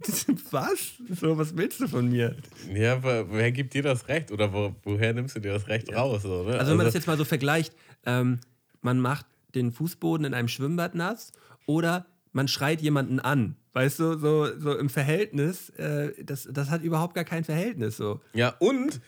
[0.50, 0.94] was?
[1.20, 2.36] So, was willst du von mir?
[2.74, 5.94] ja, aber wer gibt dir das Recht oder wo, woher nimmst du dir das Recht
[5.94, 6.22] raus?
[6.22, 6.58] So, ne?
[6.58, 7.74] Also wenn man das jetzt mal so vergleicht,
[8.06, 8.40] ähm,
[8.80, 11.32] man macht den Fußboden in einem Schwimmbad nass
[11.66, 13.56] oder man schreit jemanden an.
[13.72, 17.96] Weißt du, so, so im Verhältnis, äh, das, das hat überhaupt gar kein Verhältnis.
[17.96, 18.20] So.
[18.32, 19.00] ja, und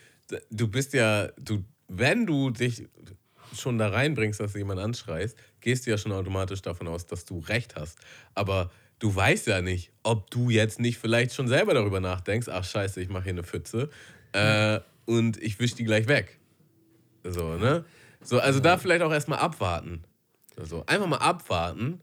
[0.50, 2.86] du bist ja, du, wenn du dich
[3.54, 7.24] schon da reinbringst, dass du jemanden anschreist, gehst du ja schon automatisch davon aus, dass
[7.24, 7.98] du Recht hast.
[8.34, 12.64] Aber du weißt ja nicht, ob du jetzt nicht vielleicht schon selber darüber nachdenkst, ach
[12.64, 13.90] scheiße, ich mache hier eine Pfütze
[14.32, 16.38] äh, und ich wisch die gleich weg.
[17.24, 17.84] So, ne?
[18.22, 20.04] So, also da vielleicht auch erstmal abwarten.
[20.56, 22.00] Also einfach mal abwarten.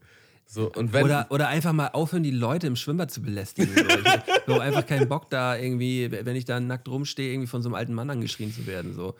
[0.50, 3.74] So, und wenn, Oder, oder einfach mal aufhören, die Leute im Schwimmbad zu belästigen.
[3.74, 4.54] So.
[4.54, 7.74] Ich einfach keinen Bock da irgendwie, wenn ich da nackt rumstehe, irgendwie von so einem
[7.74, 8.94] alten Mann angeschrien zu werden.
[8.94, 9.14] So.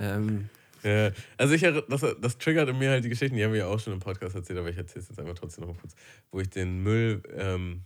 [0.00, 0.48] Ähm,
[0.82, 3.66] Ja, also ich, das, das triggert in mir halt die Geschichten, die haben wir ja
[3.66, 5.94] auch schon im Podcast erzählt, aber ich erzähle es jetzt einfach trotzdem noch mal kurz,
[6.32, 7.82] wo ich den Müll, ähm,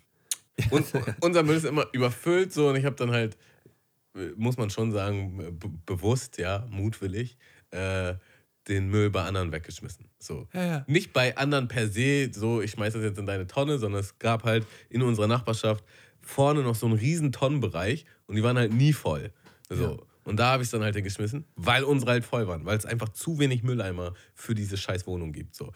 [0.71, 0.87] und,
[1.21, 3.37] unser Müll ist immer überfüllt so und ich habe dann halt,
[4.14, 7.37] äh, muss man schon sagen, be bewusst, ja, mutwillig,
[7.73, 8.14] äh,
[8.68, 10.07] den Müll bei anderen weggeschmissen.
[10.18, 10.49] So.
[10.53, 10.85] Ja, ja.
[10.87, 14.18] Nicht bei anderen per se, so ich schmeiß das jetzt in deine Tonne, sondern es
[14.18, 15.85] gab halt in unserer Nachbarschaft
[16.20, 19.33] vorne noch so einen riesen Tonnenbereich und die waren halt nie voll.
[19.68, 19.83] So.
[19.83, 19.96] Ja.
[20.25, 22.87] Und da habe ich es dann halt hingeschmissen, weil unsere halt voll waren, weil es
[22.87, 25.57] einfach zu wenig Mülleimer für diese scheiß Wohnung gibt.
[25.57, 25.73] So.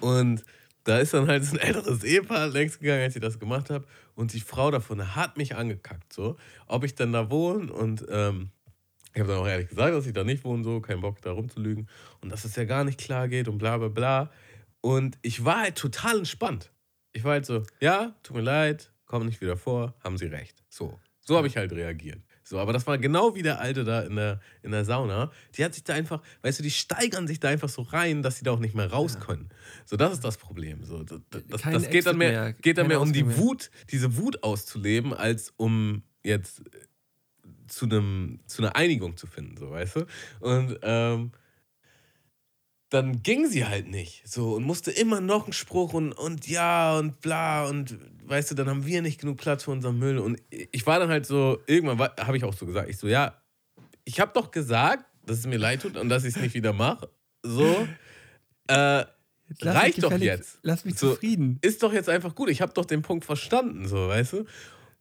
[0.00, 0.44] Und
[0.84, 3.84] da ist dann halt so ein älteres Ehepaar längst gegangen, als ich das gemacht habe.
[4.14, 7.72] Und die Frau davon hat mich angekackt, so, ob ich denn da wohne.
[7.72, 8.50] Und ähm,
[9.14, 11.32] ich habe dann auch ehrlich gesagt, dass ich da nicht wohne, so, kein Bock da
[11.32, 11.88] rumzulügen.
[12.20, 14.30] Und dass es ja gar nicht klar geht und bla bla bla.
[14.80, 16.72] Und ich war halt total entspannt.
[17.12, 20.64] Ich war halt so, ja, tut mir leid, komm nicht wieder vor, haben sie recht.
[20.68, 22.22] So, so habe ich halt reagiert.
[22.42, 25.30] So, aber das war genau wie der Alte da in der, in der Sauna.
[25.56, 28.38] Die hat sich da einfach, weißt du, die steigern sich da einfach so rein, dass
[28.38, 29.50] sie da auch nicht mehr raus können.
[29.84, 30.82] So, das ist das Problem.
[30.84, 33.38] So, das, das, das geht dann mehr, mehr, geht dann mehr um die mehr.
[33.38, 36.62] Wut, diese Wut auszuleben, als um jetzt
[37.72, 40.06] zu, einem, zu einer Einigung zu finden, so, weißt du?
[40.40, 41.32] Und ähm,
[42.90, 44.28] dann ging sie halt nicht.
[44.28, 48.54] So, und musste immer noch einen Spruch und, und ja und bla und weißt du,
[48.54, 50.18] dann haben wir nicht genug Platz für unseren Müll.
[50.18, 53.40] Und ich war dann halt so, irgendwann habe ich auch so gesagt, ich so, ja,
[54.04, 56.74] ich habe doch gesagt, dass es mir leid tut und dass ich es nicht wieder
[56.74, 57.08] mache.
[57.42, 57.88] So,
[58.66, 59.04] äh,
[59.62, 60.58] reicht doch jetzt.
[60.62, 61.58] Lass mich So, zufrieden.
[61.62, 62.50] Ist doch jetzt einfach gut.
[62.50, 64.44] Ich habe doch den Punkt verstanden, so, weißt du?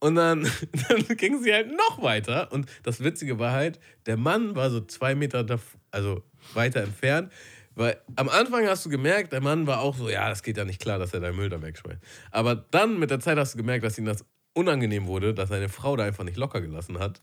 [0.02, 0.44] Und dann,
[0.90, 2.52] dann ging sie halt noch weiter.
[2.52, 7.32] Und das Witzige war halt, der Mann war so zwei Meter dav- also weiter entfernt.
[7.76, 10.66] Weil am Anfang hast du gemerkt, der Mann war auch so, ja, das geht ja
[10.66, 12.02] nicht klar, dass er deinen Müll da wegschmeißt.
[12.32, 15.70] Aber dann mit der Zeit hast du gemerkt, dass ihm das unangenehm wurde, dass seine
[15.70, 17.22] Frau da einfach nicht locker gelassen hat.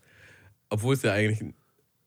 [0.69, 1.53] Obwohl es ja eigentlich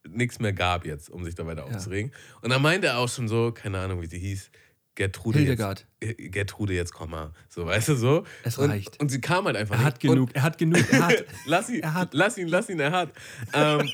[0.08, 1.76] nichts mehr gab jetzt, um sich da weiter Ja.
[1.76, 2.10] aufzuregen.
[2.40, 4.50] Und dann meinte er auch schon so, keine Ahnung, wie sie hieß,
[4.94, 5.86] Gertrude Hildegard.
[6.00, 6.18] jetzt.
[6.32, 7.32] Gertrude, jetzt komm mal.
[7.48, 8.24] So, weißt du so?
[8.42, 9.00] Es und, reicht.
[9.00, 11.24] Und sie kam halt einfach Er hat genug, er hat genug, er hat.
[11.46, 13.10] lass ihn, Er hat- lass ihn, lass ihn, er hat.
[13.54, 13.88] Ähm,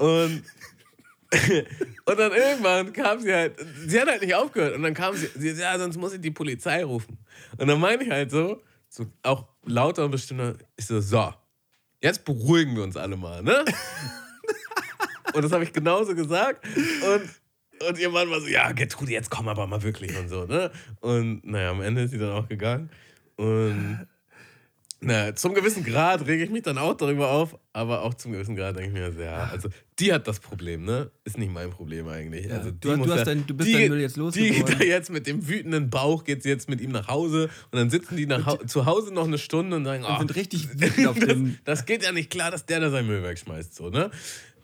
[0.00, 0.42] und,
[2.04, 3.56] und dann irgendwann kam sie halt,
[3.86, 4.76] sie hat halt nicht aufgehört.
[4.76, 7.18] Und dann kam sie, sie ja, sonst muss ich die Polizei rufen.
[7.58, 11.34] Und dann meine ich halt so, so auch lauter und bestimmter, ich so, so,
[12.00, 13.64] jetzt beruhigen wir uns alle mal, ne?
[15.34, 16.64] und das habe ich genauso gesagt.
[16.66, 17.28] Und,
[17.88, 20.70] und ihr Mann war so, ja, Gertrude, jetzt komm aber mal wirklich und so, ne?
[21.00, 22.90] Und naja, am Ende ist sie dann auch gegangen.
[23.36, 24.06] Und
[25.06, 28.56] na, zum gewissen Grad rege ich mich dann auch darüber auf, aber auch zum gewissen
[28.56, 31.10] Grad denke ich mir, ja, also die hat das Problem, ne?
[31.24, 32.46] Ist nicht mein Problem eigentlich.
[32.46, 34.64] Ja, Also, du- die du ja- dein- du bist die, deinen Müll jetzt Die losgeworden.
[34.64, 37.78] geht da jetzt mit dem wütenden Bauch, geht sie jetzt mit ihm nach Hause und
[37.78, 40.34] dann sitzen die nach, Hau- zu Hause noch eine Stunde und sagen, Und oh, sind
[40.36, 43.74] richtig wütend auf das, das geht ja nicht klar, dass der da seinen Müll wegschmeißt,
[43.74, 44.10] so, ne?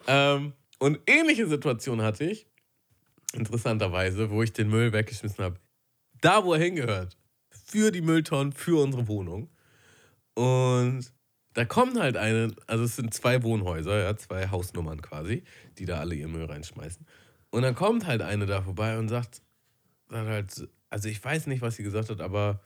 [0.07, 2.46] Ähm, und ähnliche Situation hatte ich,
[3.35, 5.61] interessanterweise, wo ich den Müll weggeschmissen habe.
[6.21, 7.16] Da, wo er hingehört.
[7.51, 9.49] Für die Mülltonnen, für unsere Wohnung.
[10.35, 11.12] Und
[11.55, 15.43] da kommt halt eine, also es sind zwei Wohnhäuser, ja, zwei Hausnummern quasi,
[15.79, 17.07] die da alle ihren Müll reinschmeißen.
[17.51, 19.43] Und dann kommt halt eine da vorbei und sagt,
[20.09, 22.61] sagt halt, also ich weiß nicht, was sie gesagt hat, aber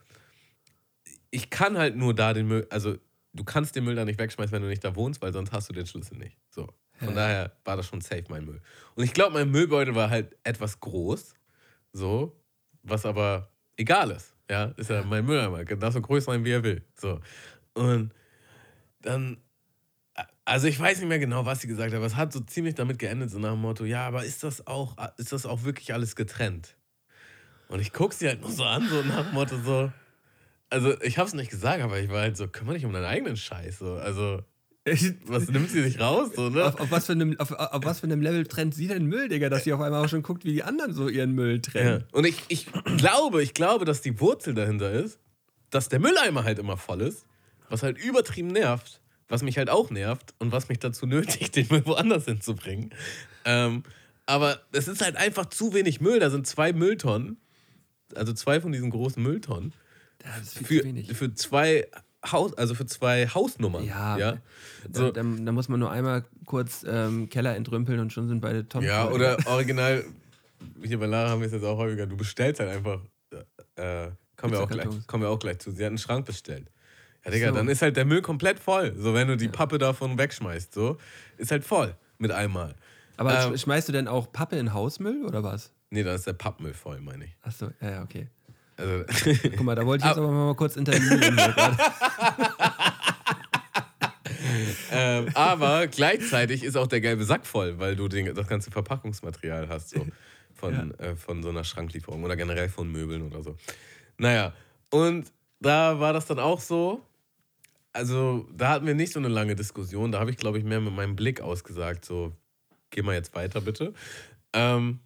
[1.31, 2.97] ich kann halt nur da den Müll, also
[3.33, 5.69] du kannst den Müll da nicht wegschmeißen, wenn du nicht da wohnst, weil sonst hast
[5.69, 6.39] du den Schlüssel nicht.
[6.51, 6.73] So.
[6.99, 7.15] Von Ja.
[7.15, 8.61] daher war das schon safe, mein Müll.
[8.95, 11.35] Und ich glaube, mein Müllbeutel war halt etwas groß,
[11.93, 12.41] so,
[12.83, 14.35] was aber egal ist.
[14.51, 16.85] Ja, ist ja mein Mülleimer, kann darf so groß sein, wie er will.
[16.97, 17.21] So.
[17.73, 18.13] Und
[19.01, 19.39] dann,
[20.45, 22.75] also ich weiß nicht mehr genau, was sie gesagt hat, aber es hat so ziemlich
[22.75, 25.93] damit geendet, so nach dem Motto, ja, aber ist das auch, ist das auch wirklich
[25.95, 26.77] alles getrennt?
[27.69, 29.91] Und ich gucke sie halt nur so an, so nach dem Motto, so,
[30.71, 33.37] also ich hab's nicht gesagt, aber ich war halt so, kümmere dich um deinen eigenen
[33.37, 34.45] Scheiß, so, also,
[35.27, 36.65] was nimmt sie nicht raus, so, ne?
[36.65, 39.29] Auf, auf, was für einem, auf, auf was für einem Level trennt sie denn Müll,
[39.29, 41.61] Digga, dass sie auf einmal auch schon guckt, wie die anderen so ihren Müll Ja.
[41.63, 42.05] trennen.
[42.13, 42.67] Und ich, ich
[42.99, 45.19] glaube, ich glaube, dass die Wurzel dahinter ist,
[45.71, 47.25] dass der Mülleimer halt immer voll ist,
[47.71, 51.67] was halt übertrieben nervt, was mich halt auch nervt und was mich dazu nötigt, den
[51.71, 52.91] Müll woanders hinzubringen.
[53.47, 53.85] Ähm,
[54.27, 56.21] aber es ist halt einfach zu wenig Müll.
[56.21, 57.39] Da sind zwei Mülltonnen,
[58.15, 59.73] also zwei von diesen großen Mülltonnen,
[60.23, 61.13] Ja, das ist viel für, zu wenig.
[61.17, 61.89] für zwei
[62.31, 63.85] Haus, also für zwei Hausnummern.
[63.85, 64.33] Ja, ja?
[64.33, 64.39] Da,
[64.93, 65.11] So.
[65.13, 68.87] da, da muss man nur einmal kurz ähm, Keller entrümpeln und schon sind beide Tonnen.
[68.87, 70.05] Ja, oder original,
[70.83, 73.01] hier bei Lara haben wir es jetzt auch häufiger, du bestellst halt einfach,
[73.77, 76.71] äh, kommen, wir auch gleich, kommen wir auch gleich zu, sie hat einen Schrank bestellt.
[77.25, 77.55] Ja, Digga, So.
[77.55, 78.95] dann ist halt der Müll komplett voll.
[78.99, 80.99] So, wenn du die Pappe davon wegschmeißt, so,
[81.39, 82.75] ist halt voll mit einmal.
[83.17, 85.73] Aber ähm, sch- schmeißt du denn auch Pappe in Hausmüll oder was?
[85.91, 87.37] Nee, dann ist der Pappmüll voll, meine ich.
[87.43, 88.29] Achso, ja, ja, okay.
[88.77, 89.05] Also,
[89.57, 91.39] Guck mal, da wollte ich jetzt aber mal kurz intervenieren.
[94.91, 99.69] ähm, aber gleichzeitig ist auch der gelbe Sack voll, weil du den, das ganze Verpackungsmaterial
[99.69, 100.07] hast so,
[100.55, 103.57] von, äh, von so einer Schranklieferung oder generell von Möbeln oder so.
[104.19, 104.53] Naja,
[104.91, 107.03] und da war das dann auch so.
[107.93, 110.11] Also, da hatten wir nicht so eine lange Diskussion.
[110.11, 112.33] Da habe ich, glaube ich, mehr mit meinem Blick ausgesagt, so,
[112.91, 113.95] geh mal jetzt weiter, bitte.
[114.53, 114.99] Ähm,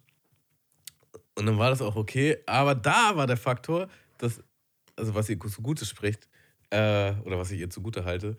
[1.39, 2.37] und dann war das auch okay.
[2.45, 4.43] Aber da war der Faktor, dass,
[4.95, 6.27] also was ihr zugute spricht,
[6.69, 8.37] äh, oder was ich ihr zugute halte,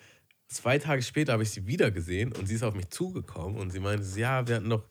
[0.48, 3.70] zwei Tage später habe ich sie wieder gesehen und sie ist auf mich zugekommen und
[3.70, 4.84] sie meinte, ja, wir hatten noch,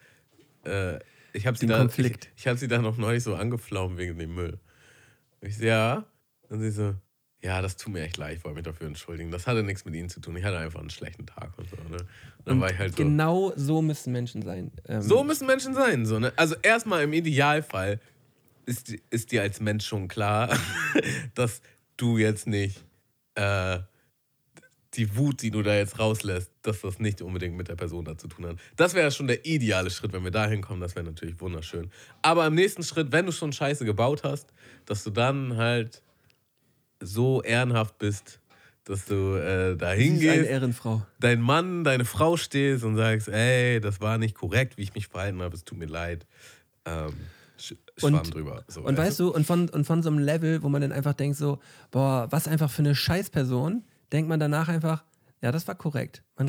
[0.66, 1.00] äh,
[1.34, 4.34] ich habe sie, da, ich, ich hab sie da noch neulich so angeflaumt wegen dem
[4.34, 4.60] Müll.
[5.42, 6.06] Und ich so, ja.
[6.50, 6.96] Und sie so,
[7.42, 9.32] ja, das tut mir echt leid, ich wollte mich dafür entschuldigen.
[9.32, 10.36] Das hatte nichts mit ihnen zu tun.
[10.36, 11.76] Ich hatte einfach einen schlechten Tag und so.
[11.78, 11.84] Ne?
[11.84, 12.08] Und
[12.46, 12.98] dann Und war ich halt so.
[12.98, 14.72] Genau so müssen Menschen sein.
[14.88, 16.06] Ähm, So müssen Menschen sein.
[16.06, 16.34] So, ne?
[16.36, 18.02] Also erstmal im Idealfall
[18.66, 20.50] ist, ist dir als Mensch schon klar,
[21.34, 21.62] dass
[21.96, 22.84] du jetzt nicht
[23.36, 23.80] äh,
[24.96, 28.18] die Wut, die du da jetzt rauslässt, dass das nicht unbedingt mit der Person da
[28.18, 28.58] zu tun hat.
[28.76, 30.82] Das wäre schon der ideale Schritt, wenn wir da hinkommen.
[30.82, 31.90] Das wäre natürlich wunderschön.
[32.22, 34.52] Aber im nächsten Schritt, wenn du schon Scheiße gebaut hast,
[34.86, 36.02] dass du dann halt
[37.00, 38.40] so ehrenhaft bist,
[38.86, 41.06] dass du äh, da hingehst Ehrenfrau.
[41.20, 45.08] dein Mann, deine Frau stehst und sagst, ey, das war nicht korrekt, wie ich mich
[45.08, 46.26] verhalten habe, es tut mir leid.
[46.86, 47.14] Ähm,
[48.02, 48.64] Und- drüber.
[48.68, 51.14] So, Und weißt du, und von, und von so einem Level, wo man dann einfach
[51.14, 51.60] denkt, so,
[51.92, 55.04] boah, was einfach für eine Scheißperson, denkt man danach einfach,
[55.42, 56.24] ja, das war korrekt.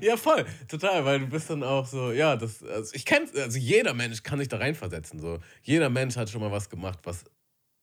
[0.00, 3.58] Ja, voll, total, weil du bist dann auch so, ja, das, also ich kenne, also
[3.58, 5.38] jeder Mensch kann sich da reinversetzen, so.
[5.62, 7.24] Jeder Mensch hat schon mal was gemacht, was,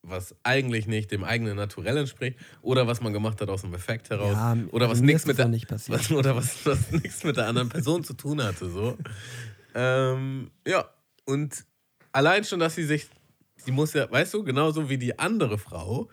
[0.02, 4.10] was eigentlich nicht dem eigenen Naturell entspricht oder was man gemacht hat aus dem Effekt
[4.10, 7.46] heraus Ja, oder was nichts mit der, nicht was, oder was, was nichts mit der
[7.46, 8.96] anderen Person zu tun hatte, so.
[9.74, 10.88] Ähm, ja,
[11.26, 11.64] und
[12.12, 13.08] allein schon, dass sie sich,
[13.56, 16.08] sie muss ja, weißt du, genauso wie die andere Frau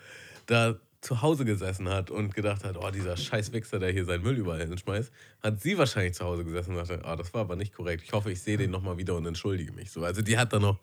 [0.45, 4.23] da zu Hause gesessen hat und gedacht hat, oh, dieser scheiß Wichser, der hier seinen
[4.23, 7.55] Müll überall hinschmeißt, hat sie wahrscheinlich zu Hause gesessen und dachte, ah, das war aber
[7.55, 8.03] nicht korrekt.
[8.03, 9.91] Ich hoffe, ich sehe den nochmal wieder und entschuldige mich.
[9.91, 10.79] So, also die hat da noch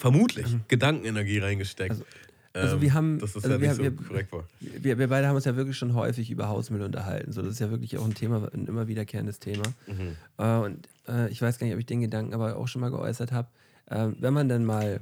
[0.00, 1.90] vermutlich Gedankenenergie reingesteckt.
[1.92, 2.04] Also-
[2.52, 4.44] also ähm, wir haben- Dass das also ja wir- nicht so wir- korrekt war.
[4.58, 7.30] wir, wir beide haben uns ja wirklich schon häufig über Hausmüll unterhalten.
[7.30, 9.62] So, das ist ja wirklich auch ein Thema, ein immer wiederkehrendes Thema.
[9.86, 10.16] Mhm.
[10.36, 12.90] Äh, und äh, ich weiß gar nicht, ob ich den Gedanken aber auch schon mal
[12.90, 13.46] geäußert habe.
[13.86, 15.00] Äh, wenn man dann mal,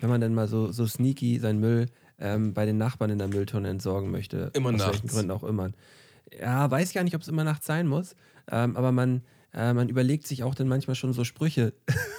[0.00, 3.28] wenn man dann mal so, so sneaky seinen Müll ähm, bei den Nachbarn in der
[3.28, 4.92] Mülltonne entsorgen möchte, Immer aus nachts.
[4.92, 5.72] welchen Gründen auch immer.
[6.40, 8.16] Ja, weiß ich gar nicht, ob es immer nachts sein muss,
[8.50, 9.20] ähm, aber man,
[9.54, 11.72] äh, man überlegt sich auch dann manchmal schon so Sprüche,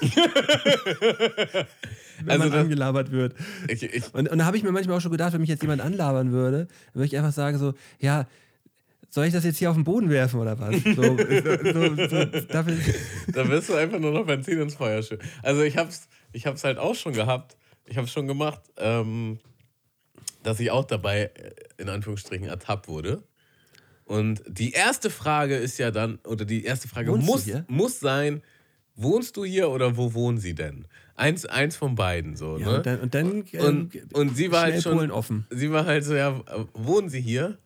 [1.00, 3.34] wenn Also man das- angelabert wird.
[3.68, 5.62] Ich, ich, Und, und da habe ich mir manchmal auch schon gedacht, wenn mich jetzt
[5.62, 8.26] jemand anlabern würde, dann würde ich einfach sagen so, ja,
[9.10, 10.74] soll ich das jetzt hier auf den Boden werfen oder was?
[10.82, 12.46] So, so, so, ich,
[13.32, 15.28] Da wirst du einfach nur noch Benzin ins Feuer schütten.
[15.42, 17.56] Also ich hab's, ich hab's halt auch schon gehabt.
[17.86, 19.38] Ich hab's schon gemacht, ähm,
[20.42, 23.22] dass ich auch dabei, äh, in Anführungsstrichen, ertappt wurde.
[24.04, 28.42] Und die erste Frage ist ja dann, oder die erste Frage Wohnst muss, muss sein,
[28.96, 30.86] wohnst du hier oder wo wohnen sie denn?
[31.16, 32.76] Eins, eins von beiden so, ja, ne?
[32.78, 34.94] und dann, und dann ähm, Und, und sie war halt schon.
[34.98, 35.46] Polen offen.
[35.50, 36.42] Sie war halt so, ja,
[36.74, 37.58] wohnen Sie hier?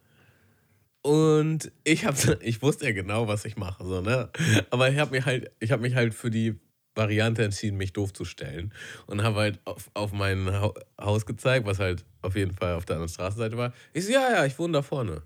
[1.02, 4.30] Und ich hab, ich wusste ja genau, was ich mache, so, ne?
[4.70, 6.58] Aber ich habe mich halt, ich habe mich halt für die
[6.94, 8.72] Variante entschieden, mich doof zu stellen.
[9.06, 12.84] Und habe halt auf, auf mein Hau- Haus gezeigt, was halt auf jeden Fall auf
[12.84, 13.72] der anderen Straßenseite war.
[13.92, 15.22] Ich so, ja, ja, ich wohne da vorne.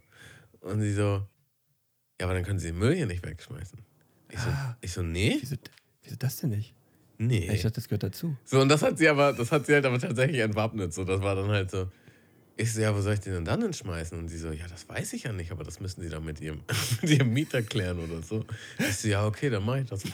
[0.63, 1.27] Und sie so,
[2.21, 3.79] ja, aber dann können Sie den Müll hier nicht wegschmeißen.
[4.31, 4.77] Ich so, Ah.
[4.81, 5.57] ich so nee, Wieso,
[6.03, 6.75] wieso das denn nicht?
[7.19, 7.49] nee.
[7.53, 8.37] Ich dachte, das gehört dazu.
[8.45, 10.93] So, und das hat sie aber, das hat sie halt aber tatsächlich entwappnet.
[10.95, 11.89] So, das war dann halt so.
[12.57, 14.19] Ich so, ja, wo soll ich den denn dann hinschmeißen?
[14.19, 16.41] Und sie so, ja, das weiß ich ja nicht, aber das müssen sie dann mit
[16.41, 16.61] ihrem,
[17.03, 18.45] mit ihrem Mieter klären oder so.
[18.79, 20.03] Ich so, ja, okay, dann mach ich das.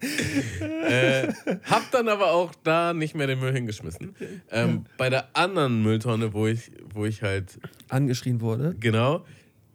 [0.00, 1.28] äh,
[1.64, 4.14] hab dann aber auch da nicht mehr den Müll hingeschmissen.
[4.50, 7.58] Ähm, bei der anderen Mülltonne, wo ich, wo ich halt
[7.88, 8.74] Angeschrien wurde.
[8.78, 9.24] Genau.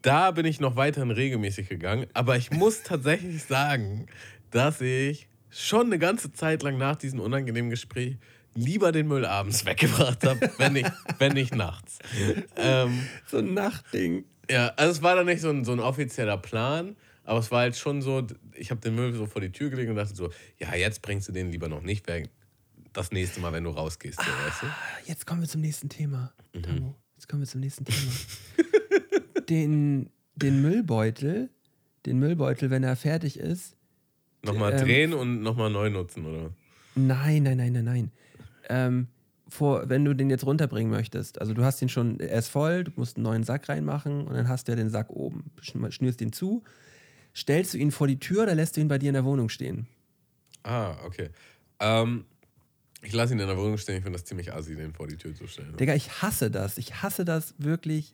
[0.02, 2.08] Da bin ich noch weiterhin regelmäßig gegangen.
[2.14, 4.08] Aber ich muss tatsächlich sagen,
[4.52, 8.18] dass ich schon eine ganze Zeit lang nach diesem unangenehmen Gespräch
[8.56, 12.00] lieber den Müll abends weggebracht habe, wenn nicht, wenn nicht nachts.
[12.56, 14.26] Ähm, So ein Nachtding.
[14.50, 17.62] ja, also es war dann nicht so ein, so ein offizieller Plan, aber es war
[17.62, 20.30] halt schon so, ich habe den Müll so vor die Tür gelegt und dachte so,
[20.60, 22.30] ja, jetzt bringst du den lieber noch nicht weg.
[22.94, 24.66] Das nächste Mal, wenn du rausgehst, so, weißt du?
[24.68, 26.32] Ah, Jetzt kommen wir zum nächsten Thema.
[26.54, 26.94] Mhm.
[27.16, 28.12] Jetzt kommen wir zum nächsten Thema.
[29.50, 31.50] den, den Müllbeutel,
[32.06, 33.76] den Müllbeutel, wenn er fertig ist,
[34.46, 36.54] Nochmal Ähm, drehen und nochmal neu nutzen, oder?
[36.96, 38.12] Nein, nein, nein, nein, nein.
[38.68, 39.08] Ähm,
[39.48, 42.84] vor, wenn du den jetzt runterbringen möchtest, also du hast den schon, er ist voll,
[42.84, 45.46] du musst einen neuen Sack reinmachen und dann hast du ja den Sack oben.
[45.62, 46.62] Schn- Schnürst ihn zu,
[47.36, 49.50] stellst du ihn vor die Tür oder lässt du ihn bei dir in der Wohnung
[49.50, 49.88] stehen?
[50.64, 51.30] Ah, okay.
[51.80, 52.26] Ähm,
[53.02, 55.18] Ich lasse ihn in der Wohnung stehen, ich finde das ziemlich assi, den vor die
[55.18, 55.76] Tür zu stellen.
[55.78, 56.78] Digga, ich hasse das.
[56.78, 58.14] Ich hasse das wirklich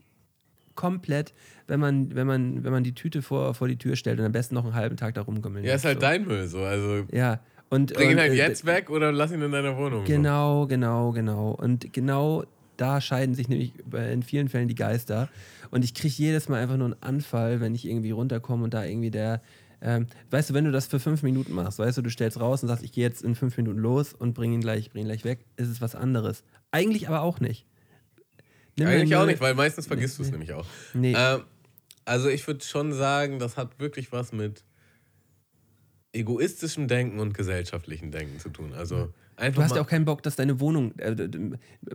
[0.75, 1.33] komplett,
[1.67, 4.31] wenn man, wenn man, wenn man die Tüte vor, vor die Tür stellt und am
[4.31, 6.01] besten noch einen halben Tag da rumgummeln Ja, ist halt so.
[6.01, 6.63] dein Müll so.
[6.63, 7.39] Also Ja.
[7.69, 10.05] Und, bring ihn und, halt äh, jetzt weg oder lass ihn in deiner Wohnung.
[10.05, 11.51] Genau, genau, genau.
[11.51, 12.45] Und genau
[12.79, 15.29] da scheiden sich nämlich bei- in vielen Fällen die Geister.
[15.71, 18.83] Und ich kriege jedes Mal einfach nur einen Anfall, wenn ich irgendwie runterkomme und da
[18.85, 19.41] irgendwie der.
[19.81, 22.61] Ähm, weißt du, wenn du das für fünf Minuten machst, weißt du, du stellst raus
[22.63, 25.07] und sagst, ich gehe jetzt in fünf Minuten los und bring ihn gleich, bring ihn
[25.07, 26.43] gleich weg, ist es was anderes.
[26.71, 27.65] Eigentlich aber auch nicht.
[28.77, 30.33] Nimm Eigentlich auch nicht, weil meistens vergisst du es nee.
[30.33, 30.65] nämlich auch.
[30.93, 31.13] Nee.
[31.15, 31.43] Ähm,
[32.05, 34.63] also ich würde schon sagen, das hat wirklich was mit
[36.13, 38.73] egoistischem Denken und gesellschaftlichem Denken zu tun.
[38.73, 40.97] Also einfach Du hast ja auch keinen Bock, dass deine Wohnung.
[40.97, 41.15] Äh,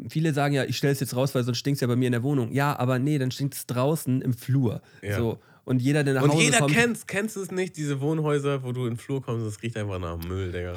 [0.09, 2.07] viele sagen ja, ich stelle es jetzt raus, weil sonst stinkt es ja bei mir
[2.07, 2.53] in der Wohnung.
[2.53, 4.83] Ja, aber nee, dann stinkt es draußen im Flur.
[5.03, 5.19] Ja.
[5.19, 5.39] So.
[5.65, 7.07] Und jeder, der nach und Hause jeder kommt.
[7.07, 9.99] kennst du es nicht, diese Wohnhäuser, wo du in den Flur kommst, es riecht einfach
[9.99, 10.75] nach Müll, Digga.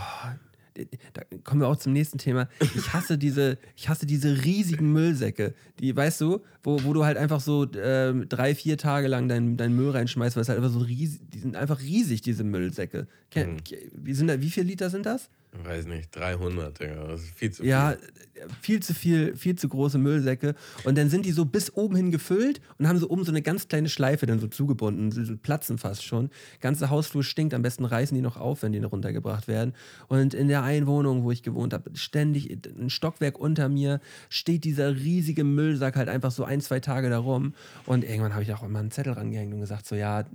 [1.14, 2.48] da kommen wir auch zum nächsten Thema.
[2.76, 5.54] Ich hasse diese, ich hasse diese riesigen Müllsäcke.
[5.80, 9.58] Die, weißt du, wo, wo du halt einfach so ähm, drei, vier Tage lang deinen
[9.58, 13.06] dein Müll reinschmeißt, weil es halt einfach so riesig, die sind einfach riesig, diese Müllsäcke.
[13.30, 13.58] Ken, Mhm.
[13.94, 15.30] wie, sind da, wie viel Liter sind das?
[15.60, 17.08] Ich weiß nicht, 300, Digga.
[17.08, 18.48] Das ist viel zu Ja, viel.
[18.62, 20.56] viel zu viel, viel zu große Müllsäcke.
[20.84, 23.42] Und dann sind die so bis oben hin gefüllt und haben so oben so eine
[23.42, 25.12] ganz kleine Schleife dann so zugebunden.
[25.12, 26.30] Sie platzen fast schon.
[26.60, 27.54] Ganze Hausflur stinkt.
[27.54, 29.74] Am besten reißen die noch auf, wenn die runtergebracht werden.
[30.10, 34.64] Und in der einen Wohnung, wo ich gewohnt habe, ständig ein Stockwerk unter mir, steht
[34.66, 37.54] dieser riesige Müllsack halt einfach so ein, zwei Tage da rum.
[37.86, 40.26] Und irgendwann habe ich auch immer einen Zettel rangehängt und gesagt: So, ja.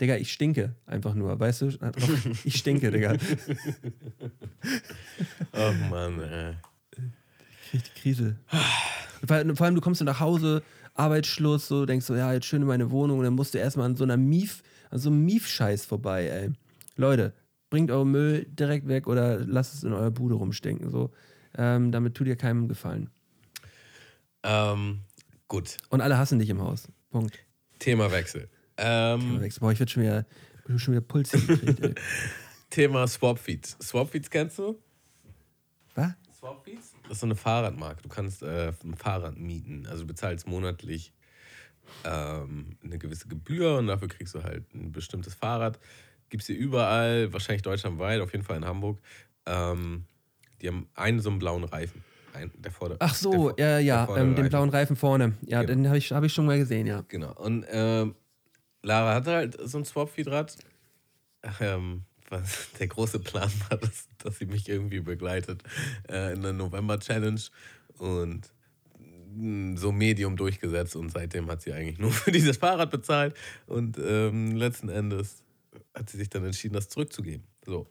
[0.00, 1.78] Digga, ich stinke einfach nur, weißt du?
[2.44, 3.16] Ich stinke, Digga.
[5.52, 6.54] Oh Mann, ey.
[7.70, 8.36] krieg die Krise.
[9.26, 10.62] vor, allem- du kommst so nach Hause,
[10.94, 13.86] Arbeitsschluss, so denkst du, ja, jetzt schön in meine Wohnung und dann musst du erstmal
[13.86, 16.50] an so einer Mief, an so einem Mief-Scheiß vorbei, ey.
[16.96, 17.32] Leute,
[17.70, 20.90] bringt euren Müll direkt weg oder lasst es in eurer Bude rumstinken.
[20.90, 21.12] So.
[21.56, 23.10] Ähm, damit tut ihr keinem Gefallen.
[24.42, 25.00] Ähm,
[25.48, 26.88] gut, Und alle hassen dich im Haus.
[27.10, 27.38] Punkt.
[27.78, 28.48] Themawechsel.
[28.78, 30.24] Ähm, Boah, ich werde schon wieder,
[30.76, 32.00] schon wieder Puls gekriegt.
[32.70, 33.76] Thema Swapfeeds.
[33.82, 34.78] Swapfeeds kennst du?
[35.94, 36.12] Was?
[36.38, 36.92] Swapfeeds?
[37.04, 38.02] Das ist so eine Fahrradmarke.
[38.02, 39.86] Du kannst äh, ein Fahrrad mieten.
[39.86, 41.12] Also du bezahlst monatlich
[42.04, 45.78] ähm, eine gewisse Gebühr und dafür kriegst du halt ein bestimmtes Fahrrad.
[46.28, 49.00] Gibt es hier überall, wahrscheinlich deutschlandweit, auf jeden Fall in Hamburg.
[49.46, 50.04] Ähm,
[50.60, 52.04] die haben einen so einen blauen Reifen.
[52.34, 55.32] Ein, der Vorder Ach so, ja, der ja, vordere ähm, den blauen Reifen vorne.
[55.46, 55.72] Ja, Genau.
[55.74, 57.02] den habe ich, hab ich schon mal gesehen, ja.
[57.08, 57.32] Genau.
[57.32, 58.14] Und ähm,
[58.82, 60.56] Lara hatte halt so ein Swapfeed-Rad.
[61.60, 65.62] Ähm, was der große Plan war, dass, dass sie mich irgendwie begleitet
[66.08, 67.40] äh, in der November-Challenge
[67.98, 68.52] und
[69.34, 73.34] mh, so Medium durchgesetzt und seitdem hat sie eigentlich nur für dieses Fahrrad bezahlt
[73.66, 75.42] und ähm, letzten Endes
[75.94, 77.46] hat sie sich dann entschieden, das zurückzugeben.
[77.64, 77.88] So.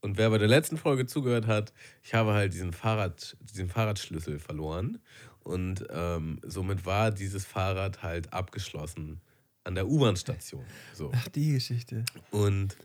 [0.00, 1.72] Und wer bei der letzten Folge zugehört hat,
[2.02, 4.98] ich habe halt diesen, Fahrrad, diesen Fahrradschlüssel verloren
[5.40, 9.20] und ähm, somit war dieses Fahrrad halt abgeschlossen
[9.66, 10.64] an der U-Bahn-Station.
[10.94, 11.10] So.
[11.14, 12.04] Ach, die Geschichte.
[12.30, 12.76] Und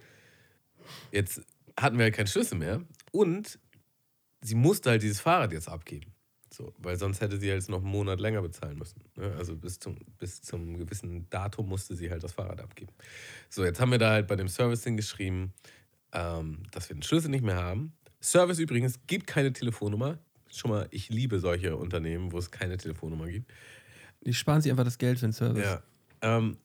[1.12, 1.42] jetzt
[1.78, 2.82] hatten wir halt keinen Schlüssel mehr.
[3.12, 3.60] Und
[4.42, 6.12] sie musste halt dieses Fahrrad jetzt abgeben.
[6.54, 9.02] So, weil sonst hätte sie jetzt noch einen Monat länger bezahlen müssen.
[9.16, 9.34] Ne?
[9.38, 12.92] Also bis zum, bis zum gewissen Datum musste sie halt das Fahrrad abgeben.
[13.50, 15.54] So, jetzt haben wir da halt bei dem Service hingeschrieben,
[16.12, 17.94] ähm, dass wir den Schlüssel nicht mehr haben.
[18.22, 20.20] Service übrigens gibt keine Telefonnummer.
[20.50, 23.50] Schon mal, ich liebe solche Unternehmen, wo es keine Telefonnummer gibt.
[24.26, 25.64] Die sparen sich einfach das Geld für den Service.
[25.64, 25.82] Ja.
[26.22, 26.58] Ähm,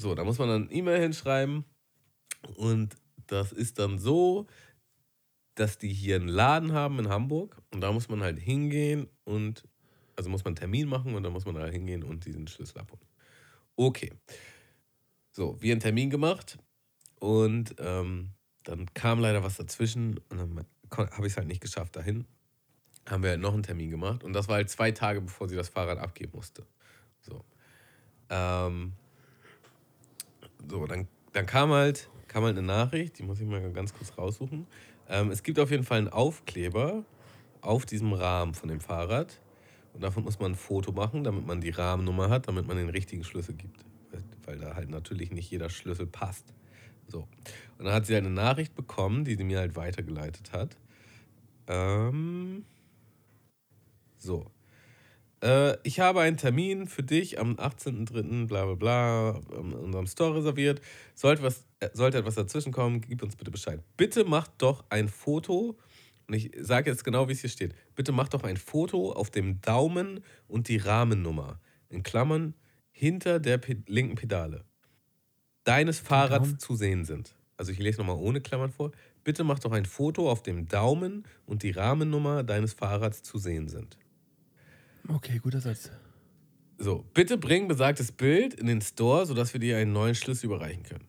[0.00, 1.64] so, da muss man dann E-Mail hinschreiben
[2.56, 4.46] und das ist dann so,
[5.54, 9.64] dass die hier einen Laden haben in Hamburg und da muss man halt hingehen und,
[10.16, 12.78] also muss man einen Termin machen und dann muss man da hingehen und diesen Schlüssel
[12.78, 13.04] abholen.
[13.76, 14.12] Okay.
[15.32, 16.58] So, wir einen Termin gemacht
[17.18, 18.30] und ähm,
[18.62, 22.24] dann kam leider was dazwischen und dann habe ich es halt nicht geschafft dahin.
[23.08, 25.56] Haben wir halt noch einen Termin gemacht und das war halt zwei Tage, bevor sie
[25.56, 26.66] das Fahrrad abgeben musste.
[27.20, 27.44] So.
[28.30, 28.92] Ähm,
[30.66, 34.16] so, dann, dann kam, halt, kam halt eine Nachricht, die muss ich mal ganz kurz
[34.16, 34.66] raussuchen.
[35.08, 37.04] Ähm, es gibt auf jeden Fall einen Aufkleber
[37.60, 39.40] auf diesem Rahmen von dem Fahrrad.
[39.94, 42.88] Und davon muss man ein Foto machen, damit man die Rahmennummer hat, damit man den
[42.90, 43.84] richtigen Schlüssel gibt.
[44.44, 46.54] Weil- da halt natürlich nicht jeder Schlüssel passt.
[47.06, 47.28] So.
[47.78, 50.76] Und dann hat sie halt eine Nachricht bekommen, die sie mir halt weitergeleitet hat.
[51.66, 52.64] Ähm,
[54.16, 54.50] so.
[55.42, 58.46] Äh, ich habe einen Termin für dich am 18.03.
[58.46, 60.80] bla bla bla in unserem Store reserviert.
[61.14, 63.80] Sollte, was, äh, sollte etwas dazwischen kommen, gib uns bitte Bescheid.
[63.96, 65.76] Bitte macht doch ein Foto,
[66.28, 67.74] und ich sage jetzt genau, wie es hier steht.
[67.94, 71.58] Bitte macht doch ein Foto auf dem Daumen und die Rahmennummer.
[71.88, 72.54] In Klammern
[72.90, 74.64] hinter der Pe linken Pedale.
[75.64, 76.58] Deines Fahrrads Daumen?
[76.58, 77.34] zu sehen sind.
[77.56, 78.92] Also ich lese nochmal ohne Klammern vor.
[79.24, 83.68] Bitte mach doch ein Foto, auf dem Daumen und die Rahmennummer deines Fahrrads zu sehen
[83.68, 83.98] sind.
[85.08, 85.90] Okay, guter Satz.
[86.76, 90.82] So, bitte bring besagtes Bild in den Store, sodass wir dir einen neuen Schlüssel überreichen
[90.82, 91.08] können.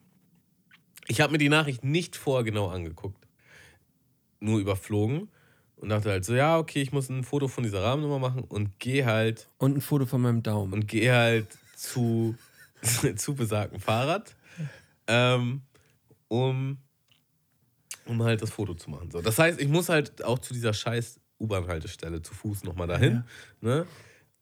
[1.07, 3.27] Ich habe mir die Nachricht nicht vorher genau angeguckt,
[4.39, 5.29] nur überflogen
[5.75, 8.79] und dachte halt so, ja, okay, ich muss ein Foto von dieser Rahmennummer machen und
[8.79, 10.71] gehe halt Und ein Foto von meinem Daumen.
[10.73, 12.35] und gehe halt zu,
[13.15, 14.35] zu besagten Fahrrad,
[15.07, 15.61] ähm,
[16.29, 16.77] um,
[18.05, 19.11] um halt das Foto zu machen.
[19.11, 23.23] So, das heißt, ich muss halt auch zu dieser scheiß U-Bahn-Haltestelle zu Fuß nochmal dahin.
[23.61, 23.85] Ne?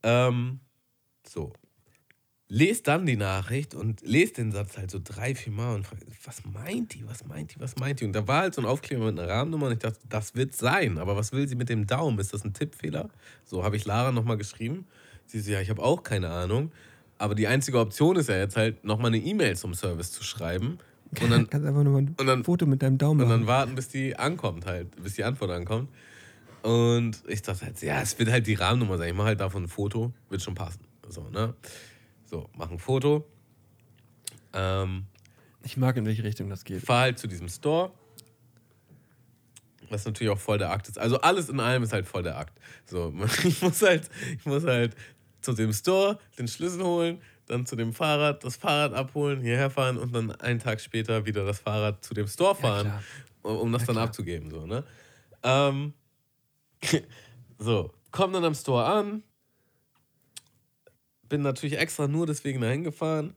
[0.04, 0.60] Ähm,
[1.28, 1.54] so.
[2.50, 6.04] Lest dann die Nachricht und lest den Satz halt so drei, vier Mal und fragt,
[6.24, 8.06] was meint die, was meint die, was meint die?
[8.06, 10.56] Und da war halt so ein Aufkleber mit einer Rahmennummer und ich dachte, das wird
[10.56, 12.18] sein, aber was will sie mit dem Daumen?
[12.20, 13.10] Ist das ein Tippfehler?
[13.44, 14.86] So habe ich Lara nochmal geschrieben.
[15.26, 16.72] Sie so, ja, ich habe auch keine Ahnung.
[17.18, 20.78] Aber die einzige Option ist ja jetzt halt, nochmal eine E-Mail zum Service zu schreiben.
[21.22, 23.46] Und dann, Kannst einfach nur mal ein und dann- Foto mit deinem Daumen und dann
[23.46, 25.90] warten, bis die ankommt halt, bis die Antwort ankommt.
[26.68, 29.10] Und ich dachte halt, ja, es wird halt die Rahmennummer sein.
[29.10, 30.82] Ich mache halt davon ein Foto, wird schon passen.
[31.08, 31.54] So, ne?
[32.26, 33.26] So, mach ein Foto.
[34.54, 35.06] Ähm,
[35.64, 36.82] Ich mag, in welche Richtung das geht.
[36.86, 37.92] fahr halt zu diesem Store.
[39.90, 41.00] Was natürlich auch voll der Akt ist.
[41.00, 42.60] Also alles in allem ist halt voll der Akt.
[42.86, 43.14] So,
[43.46, 44.94] ich muss halt, ich muss halt
[45.40, 49.98] zu dem Store den Schlüssel holen, dann zu dem Fahrrad das Fahrrad abholen, hierher fahren
[49.98, 53.04] und dann einen Tag später wieder das Fahrrad zu dem Store fahren, klar.
[53.44, 54.06] um, um das Ja, dann klar.
[54.08, 54.50] abzugeben.
[54.52, 54.84] So, ne?
[55.44, 55.94] ähm,
[57.58, 59.24] so, komm dann am Store an.
[61.30, 63.36] Bin natürlich extra nur deswegen dahin gefahren.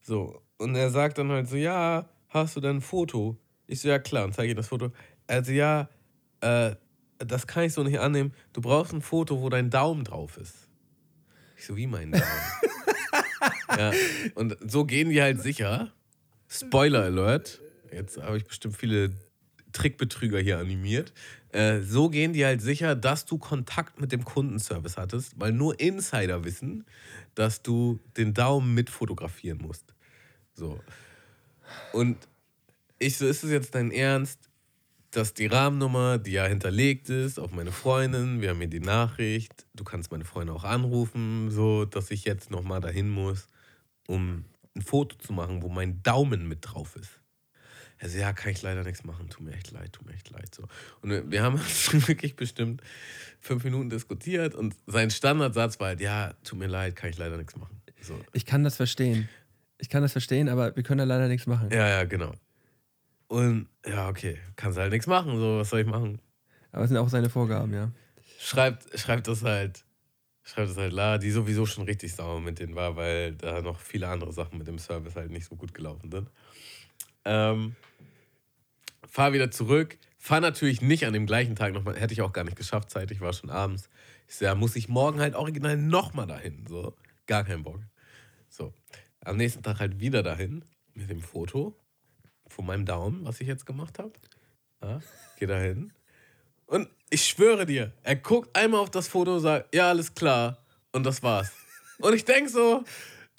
[0.00, 3.36] So, und er sagt dann halt so, ja, hast du denn ein Foto?
[3.66, 4.92] Ich so, ja klar, und zeige ihm das Foto.
[5.26, 5.88] Also ja,
[6.40, 6.76] äh,
[7.18, 8.32] das kann ich so nicht annehmen.
[8.52, 10.68] Du brauchst ein Foto, wo dein Daumen drauf ist.
[11.56, 12.24] Ich so, wie mein Daumen?
[13.78, 13.92] ja,
[14.34, 15.92] und so gehen die halt sicher.
[16.48, 17.60] Spoiler Alert.
[17.92, 19.10] Jetzt habe ich bestimmt viele
[19.76, 21.12] Trickbetrüger hier animiert.
[21.52, 25.78] Äh, so gehen die halt sicher, dass du Kontakt mit dem Kundenservice hattest, weil nur
[25.78, 26.84] Insider wissen,
[27.34, 29.94] dass du den Daumen mit fotografieren musst.
[30.54, 30.80] So.
[31.92, 32.16] Und
[32.98, 34.40] ich so, ist es jetzt dein Ernst,
[35.10, 39.66] dass die Rahmennummer, die ja hinterlegt ist, auf meine Freundin, wir haben hier die Nachricht,
[39.74, 43.46] du kannst meine Freundin auch anrufen, so, dass ich jetzt nochmal dahin muss,
[44.08, 47.20] um ein Foto zu machen, wo mein Daumen mit drauf ist.
[47.98, 50.54] Also ja, kann ich leider nichts machen, tut mir echt leid, tut mir echt leid.
[50.54, 50.64] So.
[51.00, 51.58] Und wir, wir haben
[52.06, 52.82] wirklich bestimmt
[53.40, 57.36] fünf Minuten diskutiert und sein Standardsatz war halt, ja, tut mir leid, kann ich leider
[57.36, 57.80] nichts machen.
[58.02, 58.20] So.
[58.32, 59.28] Ich kann das verstehen.
[59.78, 61.70] Ich kann das verstehen, aber wir können da leider nichts machen.
[61.70, 62.32] Ja, ja, genau.
[63.28, 66.20] Und ja, okay, kannst halt nichts machen, so, was soll ich machen?
[66.72, 67.90] Aber es sind auch seine Vorgaben, ja.
[68.38, 69.84] Schreibt, schreibt das halt,
[70.44, 73.80] schreibt das halt La, die sowieso schon richtig sauer mit denen war, weil da noch
[73.80, 76.30] viele andere Sachen mit dem Service halt nicht so gut gelaufen sind.
[77.24, 77.74] Ähm,
[79.16, 82.44] fahr wieder zurück, fahr natürlich nicht an dem gleichen Tag nochmal, hätte ich auch gar
[82.44, 83.88] nicht geschafft, zeitig war schon abends.
[84.28, 86.94] Ich so, ja, muss ich morgen halt original nochmal dahin, so,
[87.26, 87.80] gar keinen Bock.
[88.50, 88.74] So,
[89.24, 91.74] am nächsten Tag halt wieder dahin mit dem Foto
[92.46, 94.12] von meinem Daumen, was ich jetzt gemacht habe.
[94.82, 95.00] Ja,
[95.38, 95.94] geh dahin.
[96.66, 100.58] Und ich schwöre dir, er guckt einmal auf das Foto und sagt, ja, alles klar.
[100.92, 101.52] Und das war's.
[102.00, 102.84] Und ich denk so,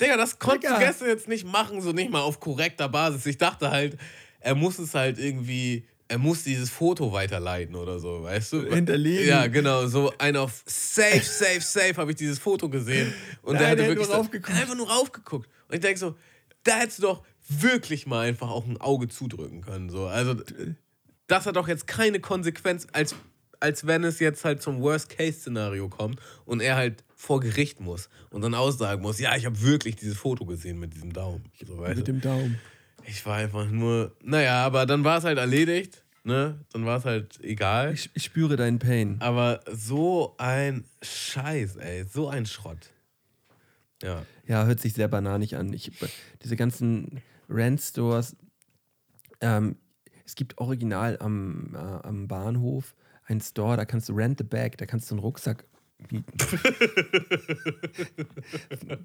[0.02, 3.28] Digga, das konntest du gestern jetzt nicht machen, so nicht mal auf korrekter Basis.
[3.28, 3.96] Ich dachte halt,
[4.48, 8.74] er muss es halt irgendwie, er muss dieses Foto weiterleiten oder so, weißt du?
[8.74, 9.28] Hinterlegen.
[9.28, 13.14] Ja, genau, so ein auf safe, safe, safe habe ich dieses Foto gesehen.
[13.42, 15.50] Und Nein, der hatte der wirklich nur so- einfach nur raufgeguckt.
[15.68, 16.16] Und ich denk so,
[16.64, 19.90] da hättest du doch wirklich mal einfach auch ein Auge zudrücken können.
[19.90, 20.08] So.
[20.08, 20.36] Also,
[21.28, 23.14] das hat doch jetzt keine Konsequenz, als,
[23.60, 28.42] als wenn es jetzt halt zum Worst-Case-Szenario kommt und er halt vor Gericht muss und
[28.44, 31.44] dann aussagen muss, ja, ich habe wirklich dieses Foto gesehen mit diesem Daumen.
[31.66, 32.60] So, Mit dem Daumen.
[33.08, 36.60] Ich war einfach nur, naja, aber dann war es halt erledigt, ne?
[36.74, 37.94] Dann war es halt egal.
[37.94, 39.16] Ich, ich spüre deinen Pain.
[39.22, 42.92] Aber so ein Scheiß, ey, so ein Schrott.
[44.04, 44.26] Ja.
[44.46, 45.72] Ja, hört sich sehr bananig an.
[45.72, 45.90] Ich,
[46.44, 48.36] diese ganzen Rent-Stores,
[49.40, 49.78] ähm,
[50.26, 52.94] es gibt original am, äh, am Bahnhof
[53.26, 55.64] einen Store, da kannst du rent the bag, da kannst du einen Rucksack
[56.10, 56.38] bieten.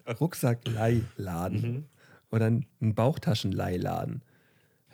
[0.21, 1.89] Rucksackleihladen.
[2.33, 4.23] Oder einen Bauchtaschenleihladen.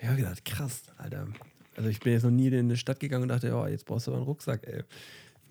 [0.01, 1.29] Ich habe gedacht, krass, Alter.
[1.77, 4.07] Also ich bin jetzt noch nie in eine Stadt gegangen und dachte, ja, jetzt brauchst
[4.07, 4.83] du aber einen Rucksack, ey.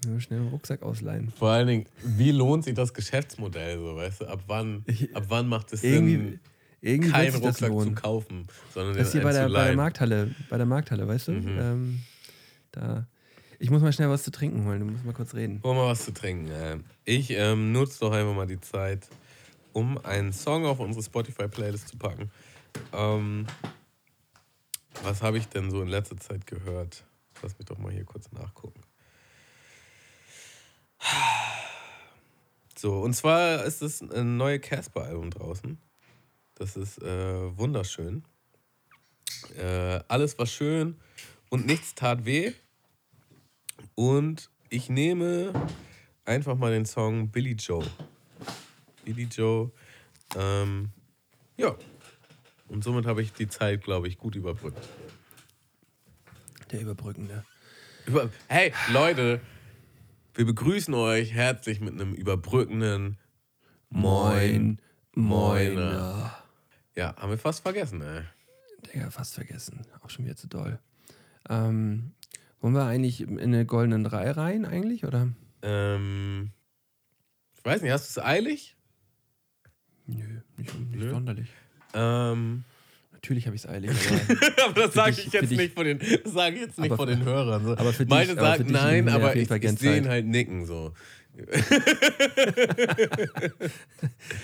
[0.06, 1.32] Nur schnell einen Rucksack ausleihen.
[1.32, 4.26] Vor allen Dingen, wie lohnt sich das Geschäftsmodell so, weißt du?
[4.28, 6.40] Ab wann, Ich- ab wann macht es Sinn,
[6.82, 9.76] irgendwie keinen Rucksack zu kaufen, sondern Das ist hier bei der, bei der?
[9.76, 11.32] Markthalle, bei der Markthalle, weißt du?
[11.32, 11.58] Mhm.
[11.60, 12.00] Ähm,
[12.72, 13.08] da.
[13.60, 15.62] Ich muss mal schnell was zu trinken holen, du musst mal kurz reden.
[15.64, 16.52] Hol mal was zu trinken.
[16.52, 16.78] Äh.
[17.06, 19.08] Ich ähm, nutze doch einfach mal die Zeit,
[19.78, 22.32] um einen Song auf unsere Spotify-Playlist zu packen.
[22.94, 23.46] Ähm,
[25.04, 27.04] was habe ich denn so in letzter Zeit gehört?
[27.44, 28.82] Lass mich doch mal hier kurz nachgucken.
[32.76, 35.78] So, und zwar ist es ein neues Casper-Album draußen.
[36.56, 38.24] Das ist äh, wunderschön.
[39.56, 41.00] Äh, alles war schön
[41.50, 42.52] und nichts tat weh.
[43.94, 45.54] Und ich nehme
[46.26, 47.86] einfach mal den Song Billy Joe.
[49.08, 49.72] Billy Joe.
[50.36, 50.90] Ähm,
[51.56, 51.76] ja.
[52.68, 54.86] Und somit habe ich die Zeit, glaube ich, gut überbrückt.
[56.72, 57.46] Der Überbrückende.
[58.06, 59.40] Über hey, Leute,
[60.36, 63.18] wir begrüßen euch herzlich mit einem überbrückenden
[63.90, 64.82] Moin.
[65.16, 66.38] Moiner.
[66.96, 68.24] Ja, haben wir fast vergessen, ey.
[68.94, 69.86] Digga, fast vergessen.
[70.02, 70.80] Auch schon wieder zu doll.
[71.50, 72.12] Ähm,
[72.60, 75.30] wollen wir eigentlich in eine goldenen Drei rein eigentlich, oder?
[75.62, 76.52] Ähm,
[77.58, 78.77] ich weiß nicht, hast du es eilig?
[80.08, 80.24] Nö,
[80.58, 81.10] nicht, nicht Nö.
[81.12, 81.48] sonderlich.
[81.94, 82.64] Ähm,
[83.12, 86.00] Natürlich habe ich es eilig, aber aber das sage ich jetzt dich- nicht vor den,
[86.26, 87.66] sage ich jetzt nicht Aber für- den Hörern.
[87.66, 87.72] So.
[87.78, 90.94] aber für dich- Meine sagen dich nein, aber ich, ich sehe ihn halt nicken so.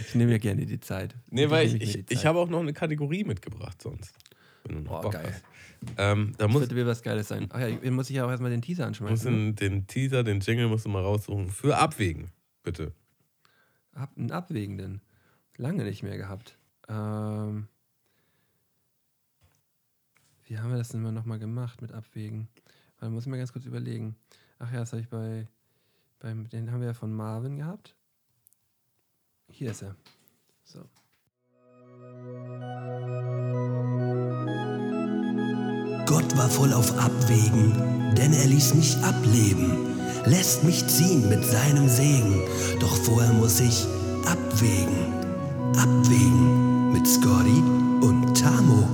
[0.07, 1.15] ich nehme mir gerne die Zeit.
[1.29, 4.15] Nee, weil ich, ich, ich habe auch noch eine Kategorie mitgebracht sonst.
[4.69, 5.33] Noch Boah, geil.
[5.97, 7.47] Ähm, da Das muss, mir was Geiles sein.
[7.51, 9.55] Ach ja, ich- muss ich ja auch erstmal den Teaser anschmeißen.
[9.55, 11.49] du den Teaser, den Jingle musst du mal raussuchen.
[11.49, 12.29] Für Abwägen,
[12.63, 12.93] bitte.
[13.95, 15.01] Hab einen Abwägenden.
[15.57, 16.57] Lange nicht mehr gehabt.
[16.87, 17.67] Ähm,
[20.45, 22.47] wie haben wir das denn mal nochmal gemacht mit Abwägen?
[22.99, 24.15] Weil muss ich mal ganz kurz überlegen.
[24.59, 25.47] Ach ja, das habe ich bei,
[26.19, 27.95] beim, den haben wir ja von Marvin gehabt.
[29.49, 29.95] Hier ist er.
[30.63, 30.79] So.
[36.05, 41.87] Gott war voll auf Abwägen, denn er ließ mich ableben, lässt mich ziehen mit seinem
[41.87, 42.41] Segen.
[42.79, 43.85] Doch vorher muss ich
[44.25, 45.22] abwägen,
[45.77, 47.61] abwägen mit Scotty
[48.05, 48.87] und Tamo.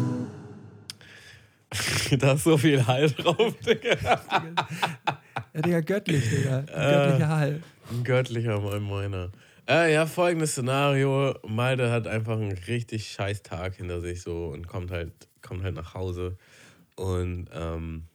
[2.18, 3.98] da ist so viel Hall drauf, Digga.
[5.54, 6.62] Ja, Digga, göttlich, Digga.
[6.62, 7.64] Göttlicher Hall.
[7.92, 9.32] Ein göttlicher Moin Moiner.
[9.68, 11.36] Äh, ja, folgendes Szenario.
[11.48, 15.12] Malte hat einfach einen richtig scheiß Tag hinter sich so und kommt halt,
[15.42, 16.38] kommt halt nach Hause
[16.96, 18.06] und ähm,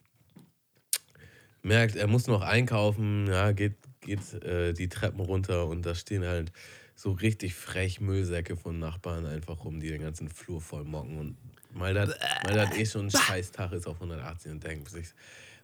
[1.63, 6.25] merkt, er muss noch einkaufen, ja, geht, geht äh, die Treppen runter und da stehen
[6.25, 6.53] halt
[6.95, 11.37] so richtig frech Müllsäcke von Nachbarn einfach rum, die den ganzen Flur voll mocken und
[11.75, 12.17] Malte
[12.61, 15.09] hat eh schon einen scheiß Tag, ist auf 180 und denkt sich,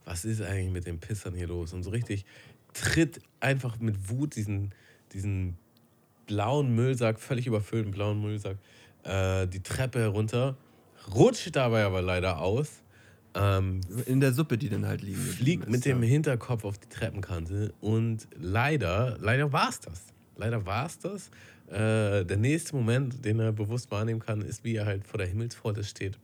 [0.05, 1.73] was ist eigentlich mit den Pissern hier los?
[1.73, 2.25] Und so richtig
[2.73, 4.75] tritt einfach mit Wut diesen,
[5.13, 5.57] diesen
[6.27, 8.59] blauen Müllsack, völlig überfüllten blauen Müllsack,
[9.05, 10.57] äh, die Treppe herunter,
[11.15, 12.83] rutscht dabei aber leider aus,
[13.35, 16.03] ähm, In der Suppe, die dann halt geblieben fliegt mit dem.
[16.03, 20.03] Hinterkopf auf die Treppenkante und leider, leider war es das.
[20.41, 21.29] Leider war es das.
[21.69, 25.27] Äh, der nächste Moment, den er bewusst wahrnehmen kann, ist, wie er halt vor der
[25.29, 26.19] Himmelspforte steht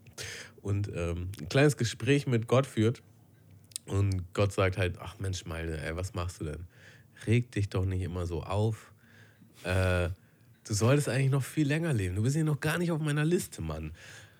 [0.63, 3.03] und ähm, ein kleines Gespräch mit Gott führt.
[3.87, 6.67] Und Gott sagt halt, ach Mensch, Malte, ey, was machst du denn?
[7.27, 8.93] Reg dich doch nicht immer so auf.
[9.63, 10.09] Äh,
[10.65, 12.17] du solltest eigentlich noch viel länger leben.
[12.17, 13.93] Du bist hier noch gar nicht auf meiner Liste, Mann.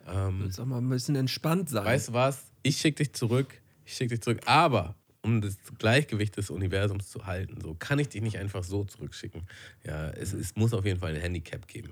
[0.09, 1.85] Ähm, Du sollst auch mal ein bisschen entspannt sein.
[1.85, 2.43] Weißt du was?
[2.63, 3.61] Ich schicke dich zurück.
[3.85, 4.41] Ich schicke dich zurück.
[4.47, 4.97] Aber
[5.27, 9.43] um das Gleichgewicht des Universums zu halten, so kann ich dich nicht einfach so zurückschicken.
[9.85, 11.91] Ja, es, es muss auf jeden Fall ein Handicap geben.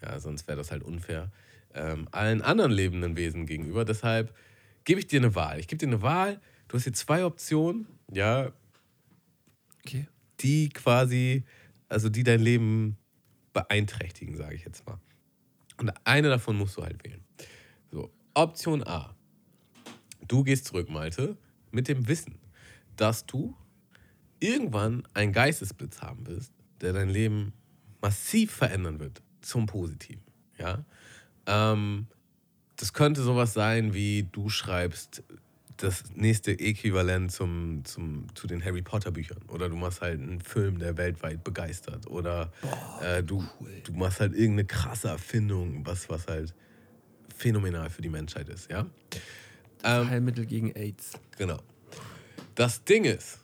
[0.00, 1.32] Ja, sonst wäre das halt unfair
[1.74, 3.84] ähm, allen anderen lebenden Wesen gegenüber.
[3.84, 4.34] Deshalb
[4.84, 5.58] gebe ich dir eine Wahl.
[5.58, 6.40] Ich gebe dir eine Wahl.
[6.68, 8.52] Du hast hier zwei Optionen, ja,
[9.84, 10.06] okay.
[10.40, 11.44] die quasi,
[11.88, 12.96] also die dein Leben
[13.52, 14.98] beeinträchtigen, sage ich jetzt mal.
[15.78, 17.24] Und eine davon musst du halt wählen.
[17.90, 19.14] So, Option A.
[20.26, 21.36] Du gehst zurück, Malte,
[21.70, 22.38] mit dem Wissen,
[22.96, 23.54] dass du
[24.40, 27.52] irgendwann einen Geistesblitz haben wirst, der dein Leben
[28.02, 30.22] massiv verändern wird zum Positiven.
[30.58, 30.84] Ja?
[31.46, 32.06] Ähm,
[32.76, 35.22] das könnte sowas sein wie du schreibst
[35.78, 39.42] das nächste Äquivalent zum, zum, zu den Harry Potter Büchern.
[39.48, 42.06] Oder du machst halt einen Film, der weltweit begeistert.
[42.06, 42.50] Oder
[43.02, 43.44] äh, du,
[43.84, 46.54] du machst halt irgendeine krasse Erfindung, was, was halt
[47.36, 48.70] phänomenal für die Menschheit ist.
[48.70, 48.86] Ja?
[49.84, 51.12] Ähm, Heilmittel gegen AIDS.
[51.36, 51.58] Genau.
[52.56, 53.38] Das Ding ist,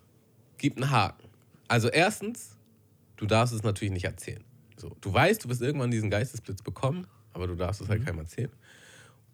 [0.57, 1.29] gibt einen Haken.
[1.69, 2.57] Also erstens,
[3.17, 4.43] du darfst es natürlich nicht erzählen.
[4.77, 8.21] So, du weißt, du wirst irgendwann diesen Geistesblitz bekommen, aber du darfst es halt keinem
[8.21, 8.51] erzählen.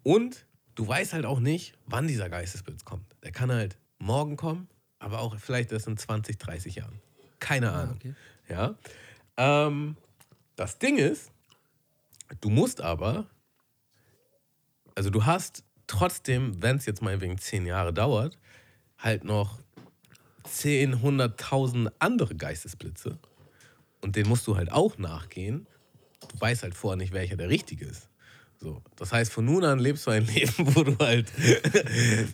[0.03, 3.05] Und du weißt halt auch nicht, wann dieser Geistesblitz kommt.
[3.23, 4.67] Der kann halt morgen kommen,
[4.99, 7.01] aber auch vielleicht erst in 20, 30 Jahren.
[7.39, 7.95] Keine Ahnung.
[7.95, 8.13] okay.
[8.49, 8.75] Ja.
[9.37, 9.95] Ähm,
[10.57, 11.31] das Ding ist,
[12.41, 13.27] du musst aber,
[14.93, 18.37] also du hast trotzdem, wenn es jetzt mal wegen 10 Jahre dauert,
[18.97, 19.59] halt noch
[20.43, 23.19] 10, 100.000 andere Geistesblitze.
[24.01, 25.67] Und den musst du halt auch nachgehen.
[26.31, 28.09] Du weißt halt vorher nicht, welcher der richtige ist.
[28.61, 31.31] So, das heißt, von nun an lebst du ein Leben, wo du halt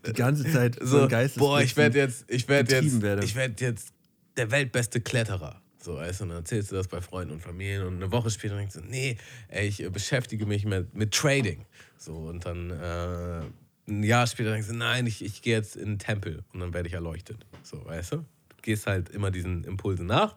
[0.07, 3.23] Die ganze Zeit so, boah, ich werde jetzt, ich werde jetzt, werde.
[3.23, 3.93] ich werde jetzt
[4.35, 5.61] der weltbeste Kletterer.
[5.79, 8.31] So, weißt du, und dann erzählst du das bei Freunden und Familien und eine Woche
[8.31, 9.17] später denkst du, nee,
[9.49, 11.63] ey, ich äh, beschäftige mich mit, mit Trading.
[11.95, 13.41] So, und dann äh,
[13.87, 16.73] ein Jahr später denkst du, nein, ich, ich gehe jetzt in den Tempel und dann
[16.73, 17.45] werde ich erleuchtet.
[17.63, 18.17] So, weißt du?
[18.17, 20.35] Du gehst halt immer diesen Impulsen nach.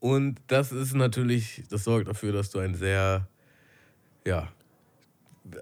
[0.00, 3.26] Und das ist natürlich, das sorgt dafür, dass du ein sehr,
[4.24, 4.48] ja,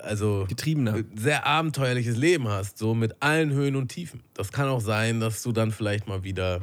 [0.00, 1.04] also Getriebener.
[1.14, 4.22] sehr abenteuerliches Leben hast, so mit allen Höhen und Tiefen.
[4.34, 6.62] Das kann auch sein, dass du dann vielleicht mal wieder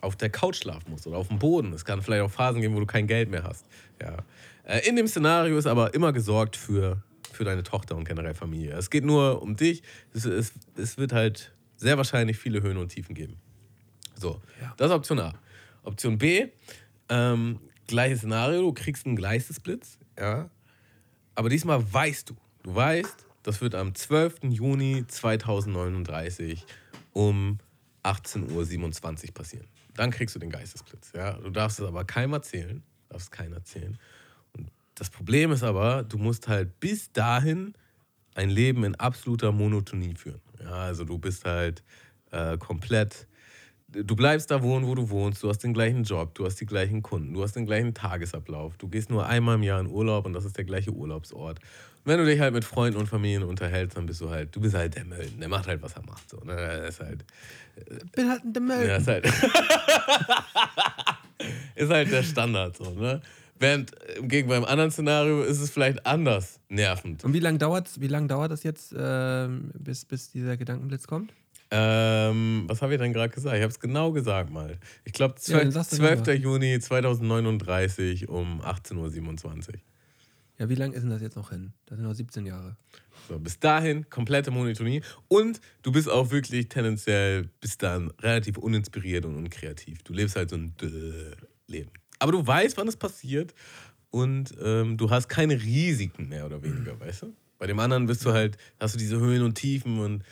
[0.00, 1.72] auf der Couch schlafen musst oder auf dem Boden.
[1.72, 3.66] Es kann vielleicht auch Phasen geben, wo du kein Geld mehr hast.
[4.00, 4.18] Ja.
[4.64, 7.02] Äh, In dem Szenario ist aber immer gesorgt für,
[7.34, 8.76] für deine Tochter und generell Familie.
[8.76, 9.82] Es geht nur um dich.
[10.14, 13.36] Es, es, es wird halt sehr wahrscheinlich viele Höhen und Tiefen geben.
[14.16, 14.74] So, Ja.
[14.76, 15.34] das ist Option A.
[15.82, 16.48] Option B,
[17.08, 20.48] ähm, gleiches Szenario, du kriegst einen Gleistesblitz, ja,
[21.34, 24.44] aber diesmal weißt du, du weißt, das wird am 12.
[24.44, 26.64] Juni 2039
[27.12, 27.58] um
[28.04, 29.66] 18.27 Uhr passieren.
[29.94, 31.12] Dann kriegst du den Geistesblitz.
[31.14, 31.32] Ja?
[31.34, 32.82] Du darfst es aber keinem erzählen.
[33.10, 33.98] Darfst keinem erzählen.
[34.94, 37.74] Das Problem ist aber, du musst halt bis dahin
[38.34, 40.40] ein Leben in absoluter Monotonie führen.
[40.60, 41.82] Ja, also du bist halt
[42.30, 43.26] äh, komplett,
[43.88, 46.66] du bleibst da wohnen, wo du wohnst, du hast den gleichen Job, du hast die
[46.66, 50.26] gleichen Kunden, du hast den gleichen Tagesablauf, du gehst nur einmal im Jahr in Urlaub
[50.26, 51.58] und das ist der gleiche Urlaubsort.
[51.58, 54.60] Und wenn du dich halt mit Freunden und Familien unterhältst, dann bist du halt, du
[54.60, 56.28] bist halt der Mölden, der macht halt, was er macht.
[56.28, 56.52] So, ne?
[56.52, 57.24] Er ist halt,
[58.14, 58.86] bin halt der Müll.
[58.86, 59.24] ja, ist halt,
[61.74, 63.22] ist halt der Standard so, ne?
[63.64, 67.24] Während im Gegenteil beim anderen Szenario ist es vielleicht anders nervend.
[67.24, 71.32] Und wie lange dauert's, wie lang dauert das jetzt, ähm, bis, bis dieser Gedankenblitz kommt?
[71.70, 73.56] Ähm, was habe ich denn gerade gesagt?
[73.56, 74.78] Ich habe es genau gesagt mal.
[75.04, 76.18] Ich glaube, Ja, dann sag's doch 12.
[76.20, 76.36] nochmal.
[76.36, 79.74] Juni 2039 um 18.27 Uhr.
[80.58, 81.72] Ja, wie lange ist denn das jetzt noch hin?
[81.86, 82.76] Das sind noch 17 Jahre.
[83.28, 89.24] So, bis dahin komplette Monotonie und du bist auch wirklich tendenziell bis dann relativ uninspiriert
[89.24, 90.02] und unkreativ.
[90.02, 91.34] Du lebst halt so ein Dö-
[91.66, 91.90] Leben.
[92.24, 93.52] Aber du weißt, wann es passiert
[94.08, 97.34] und ähm, du hast keine Risiken mehr oder weniger, weißt du?
[97.58, 100.24] Bei dem anderen bist du halt, hast du diese Höhen und Tiefen und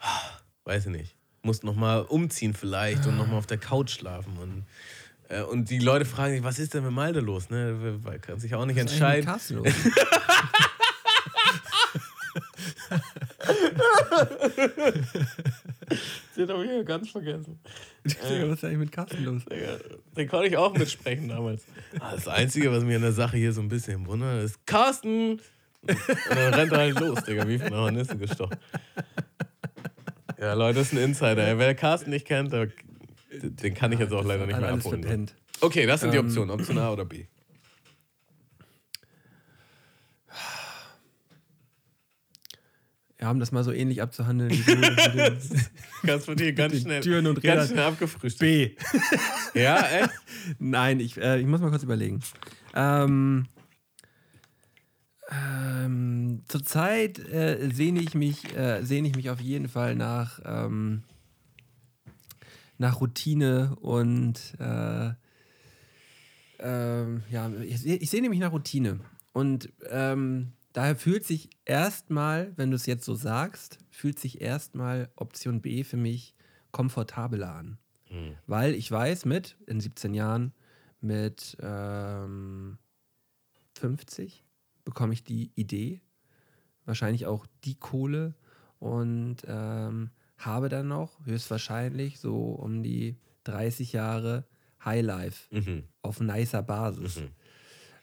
[0.00, 0.20] ah,
[0.64, 4.66] weiß ich nicht, musst nochmal umziehen vielleicht und nochmal auf der Couch schlafen und
[5.30, 7.48] äh, und die Leute fragen sich, was ist denn mit Malte los?
[7.48, 7.98] Ne?
[8.02, 9.24] Weil kann sich auch nicht Was ist entscheiden.
[9.24, 9.66] Carsten los?
[16.40, 17.60] Den habe ich ja ganz vergessen.
[18.04, 19.42] Digga, was ist eigentlich mit Carsten los?
[19.44, 19.76] Digga,
[20.16, 21.64] Den konnte ich auch mitsprechen damals.
[21.98, 25.40] Ah, Das Einzige, was mir in der Sache hier so ein bisschen wundert, ist Carsten!
[25.82, 25.96] Und
[26.30, 28.56] dann rennt er halt los, Digga, wie von der Hornisse gestochen.
[30.38, 31.58] Ja, Leute, das ist ein Insider.
[31.58, 32.68] Wer Carsten nicht kennt, der,
[33.42, 35.30] den kann ich jetzt auch leider nicht mehr abholen.
[35.60, 36.50] Okay, das sind die Ähm, Optionen.
[36.50, 37.26] Option A oder B.
[43.26, 45.38] haben das mal so ähnlich abzuhandeln wie du den
[46.02, 47.58] Ganz von dir ganz schnell, Türen und Rädern.
[47.58, 48.38] ganz schnell abgefrühstückt.
[48.40, 48.70] B.
[49.60, 50.10] Ja, echt?
[50.58, 52.20] Nein, ich, äh, ich muss mal kurz überlegen.
[52.74, 53.46] Ähm,
[55.30, 61.02] ähm, Zurzeit äh, sehne ich mich, äh, sehne ich mich auf jeden Fall nach, ähm,
[62.78, 65.10] nach Routine und äh,
[66.60, 69.00] ähm, ja, ich, ich sehne mich nach Routine.
[69.32, 75.10] Und ähm, daher fühlt sich erstmal, wenn du es jetzt so sagst, fühlt sich erstmal
[75.16, 76.34] Option B für mich
[76.72, 77.78] komfortabler an.
[78.46, 80.52] Weil ich weiß, mit in 17 Jahren,
[81.00, 82.78] mit ähm,
[83.78, 84.44] 50
[84.84, 86.00] bekomme ich die Idee,
[86.84, 88.34] wahrscheinlich auch die Kohle
[88.78, 94.44] und ähm, habe dann noch höchstwahrscheinlich so um die 30 Jahre
[94.84, 95.84] Highlife Mhm.
[96.02, 97.20] auf nicer Basis.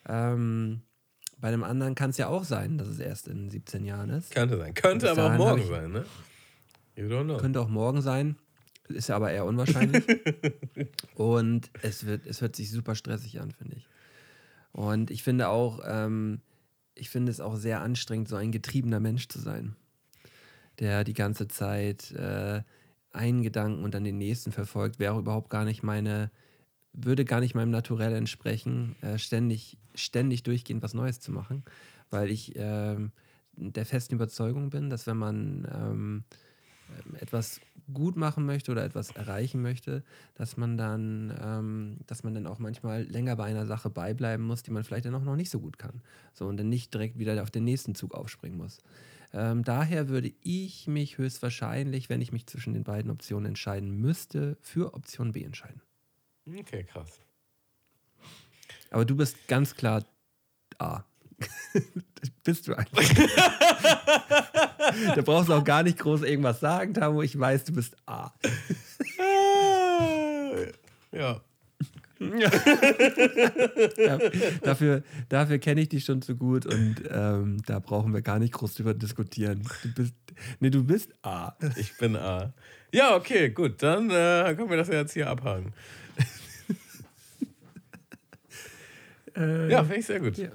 [0.07, 0.82] Ähm,
[1.39, 4.31] bei dem anderen kann es ja auch sein, dass es erst in 17 Jahren ist.
[4.31, 4.73] Könnte sein.
[4.73, 6.05] Könnte aber auch morgen ich- sein, ne?
[6.95, 7.38] You don't know.
[7.38, 8.38] Könnte auch morgen sein.
[8.89, 10.03] Ist ja aber eher unwahrscheinlich.
[11.15, 13.88] und es wird, es hört sich super stressig an, finde ich.
[14.71, 16.41] Und ich finde auch, ähm,
[16.95, 19.75] ich finde es auch sehr anstrengend, so ein getriebener Mensch zu sein,
[20.79, 22.61] der die ganze Zeit äh,
[23.11, 26.31] einen Gedanken und dann den nächsten verfolgt, wäre auch überhaupt gar nicht meine,
[26.97, 31.63] würde gar nicht meinem Naturell entsprechen, äh, ständig, ständig durchgehend was Neues zu machen,
[32.09, 33.11] weil ich ähm,
[33.55, 36.23] der festen Überzeugung bin, dass wenn man ähm,
[37.19, 37.61] etwas
[37.93, 40.03] gut machen möchte oder etwas erreichen möchte,
[40.35, 44.63] dass man dann, ähm, dass man dann auch manchmal länger bei einer Sache beibleiben muss,
[44.63, 46.01] die man vielleicht dann auch noch nicht so gut kann.
[46.33, 48.79] So und dann nicht direkt wieder auf den nächsten Zug aufspringen muss.
[49.33, 54.57] Ähm, daher würde ich mich höchstwahrscheinlich, wenn ich mich zwischen den beiden Optionen entscheiden müsste,
[54.61, 55.81] für Option B entscheiden.
[56.47, 57.19] Okay, krass.
[58.91, 60.05] Aber du bist ganz klar
[60.79, 61.03] A.
[62.43, 63.03] bist du einfach.
[65.15, 67.21] da brauchst du auch gar nicht groß irgendwas sagen, Tamo.
[67.21, 68.33] Ich weiß, du bist A.
[71.11, 71.41] ja.
[72.19, 72.49] Ja,
[74.63, 78.53] dafür dafür kenne ich dich schon zu gut und ähm, da brauchen wir gar nicht
[78.53, 79.61] groß drüber diskutieren.
[79.83, 80.15] Du bist,
[80.59, 81.53] nee, du bist A.
[81.75, 82.53] Ich bin A.
[82.91, 83.83] Ja, okay, gut.
[83.83, 85.73] Dann äh, können wir das jetzt hier abhaken.
[89.38, 90.38] Äh, Ja, finde ich sehr gut.
[90.38, 90.49] ja.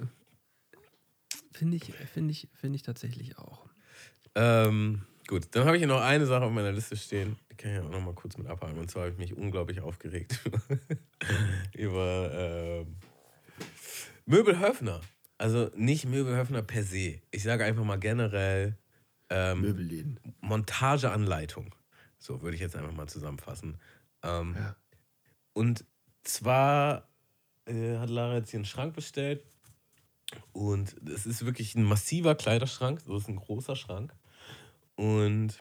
[1.53, 3.69] Finde ich, finde ich, finde ich tatsächlich auch.
[4.35, 7.37] Ähm, gut, dann habe ich hier noch eine Sache auf meiner Liste stehen.
[7.51, 8.79] Die kann ich auch noch mal kurz mit abhaken.
[8.79, 10.39] Und zwar habe ich mich unglaublich aufgeregt
[11.75, 12.95] über ähm,
[14.25, 15.01] Möbelhöfner.
[15.37, 17.21] Also nicht Möbelhöfner per se.
[17.31, 18.77] Ich sage einfach mal generell
[19.29, 20.19] ähm, Möbelläden.
[20.41, 21.75] Montageanleitung.
[22.17, 23.77] So würde ich jetzt einfach mal zusammenfassen.
[24.23, 24.75] Ähm, Ja.
[25.53, 25.85] Und
[26.23, 27.07] zwar
[27.65, 29.43] äh, hat Lara jetzt hier einen Schrank bestellt.
[30.51, 33.01] Und es ist wirklich ein massiver Kleiderschrank.
[33.01, 34.15] So ist ein großer Schrank.
[34.95, 35.59] Und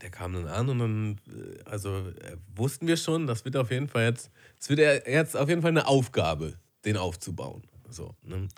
[0.00, 3.70] der kam dann an und dann, äh, also äh, wussten wir schon, das wird auf
[3.70, 7.62] jeden Fall jetzt, es wird jetzt auf jeden Fall eine Aufgabe, den aufzubauen.
[7.88, 8.48] So, ne?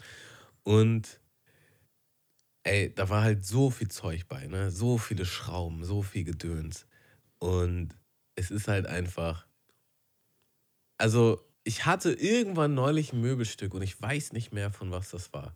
[0.63, 1.21] Und
[2.65, 4.71] ey, da war halt so viel Zeug bei, ne?
[4.71, 6.87] So viele Schrauben, so viel Gedöns.
[7.39, 7.95] Und
[8.35, 9.47] es ist halt einfach.
[10.99, 15.33] Also, ich hatte irgendwann neulich ein Möbelstück und ich weiß nicht mehr, von was das
[15.33, 15.53] war.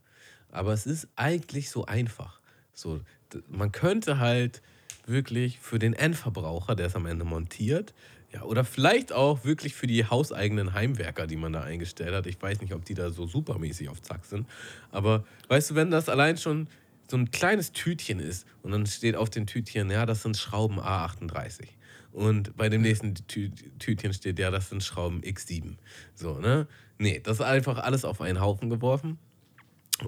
[0.50, 2.40] Aber es ist eigentlich so einfach.
[2.74, 3.00] So,
[3.48, 4.60] man könnte halt
[5.06, 7.94] wirklich für den Endverbraucher, der es am Ende montiert,
[8.32, 12.26] ja, oder vielleicht auch wirklich für die hauseigenen Heimwerker, die man da eingestellt hat.
[12.26, 14.48] Ich weiß nicht, ob die da so supermäßig auf Zack sind.
[14.90, 16.66] Aber weißt du, wenn das allein schon
[17.08, 20.80] so ein kleines Tütchen ist und dann steht auf den Tütchen, ja, das sind Schrauben
[20.80, 21.68] A38.
[22.12, 25.76] Und bei dem nächsten Tü Tütchen steht, ja, das sind Schrauben X7.
[26.14, 26.66] So, ne?
[26.98, 29.18] Nee, das ist einfach alles auf einen Haufen geworfen.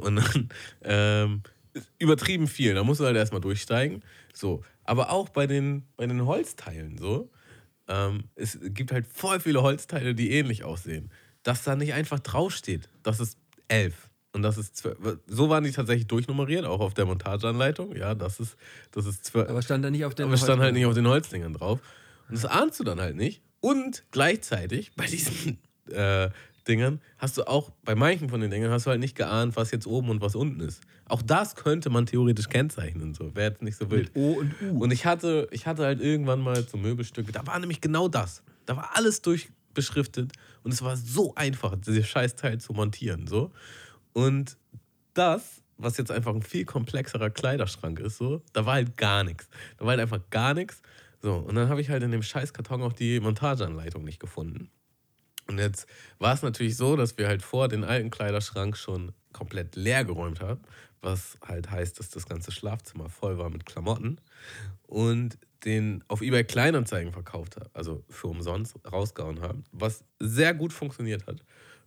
[0.00, 0.48] Und dann
[0.82, 1.42] ähm,
[1.98, 2.74] übertrieben viel.
[2.74, 4.02] Da musst du halt erstmal durchsteigen.
[4.32, 4.62] So.
[4.84, 7.30] Aber auch bei den, bei den Holzteilen so.
[7.88, 11.10] Ähm, es gibt halt voll viele Holzteile, die ähnlich aussehen.
[11.42, 13.38] Dass da nicht einfach draufsteht, das ist
[13.68, 15.18] 11 und das ist 12.
[15.26, 17.94] So waren die tatsächlich durchnummeriert, auch auf der Montageanleitung.
[17.94, 18.56] Ja, das ist,
[18.90, 19.50] das ist 12.
[19.50, 21.80] Aber stand da nicht auf den Aber stand halt nicht auf den Holzdingern drauf.
[22.28, 23.42] Und das ahnst du dann halt nicht.
[23.60, 25.58] Und gleichzeitig bei diesen
[25.90, 26.30] äh,
[26.66, 29.70] Dingern hast du auch, bei manchen von den Dingern hast du halt nicht geahnt, was
[29.70, 30.80] jetzt oben und was unten ist.
[31.06, 33.14] Auch das könnte man theoretisch kennzeichnen.
[33.14, 33.34] So.
[33.34, 34.10] Wäre jetzt nicht so wild.
[34.14, 34.82] O und U.
[34.82, 38.42] Und ich hatte, ich hatte halt irgendwann mal so Möbelstücke, da war nämlich genau das.
[38.64, 43.26] Da war alles durchbeschriftet und es war so einfach, dieses Scheißteil zu montieren.
[43.26, 43.50] So.
[44.12, 44.56] Und
[45.14, 49.48] das, was jetzt einfach ein viel komplexerer Kleiderschrank ist, so, da war halt gar nichts.
[49.76, 50.82] Da war halt einfach gar nichts.
[51.20, 54.70] So, und dann habe ich halt in dem Scheißkarton auch die Montageanleitung nicht gefunden.
[55.48, 55.86] Und jetzt
[56.18, 60.40] war es natürlich so, dass wir halt vor den alten Kleiderschrank schon komplett leer geräumt
[60.40, 60.60] haben,
[61.00, 64.20] was halt heißt, dass das ganze Schlafzimmer voll war mit Klamotten
[64.86, 70.72] und den auf eBay Kleinanzeigen verkauft habe, also für umsonst rausgehauen haben, was sehr gut
[70.72, 71.44] funktioniert hat.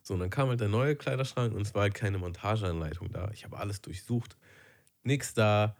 [0.08, 3.32] So, und dann kam halt der neue Kleiderschrank und es war halt keine Montageanleitung da.
[3.34, 4.38] Ich habe alles durchsucht,
[5.04, 5.76] nix da.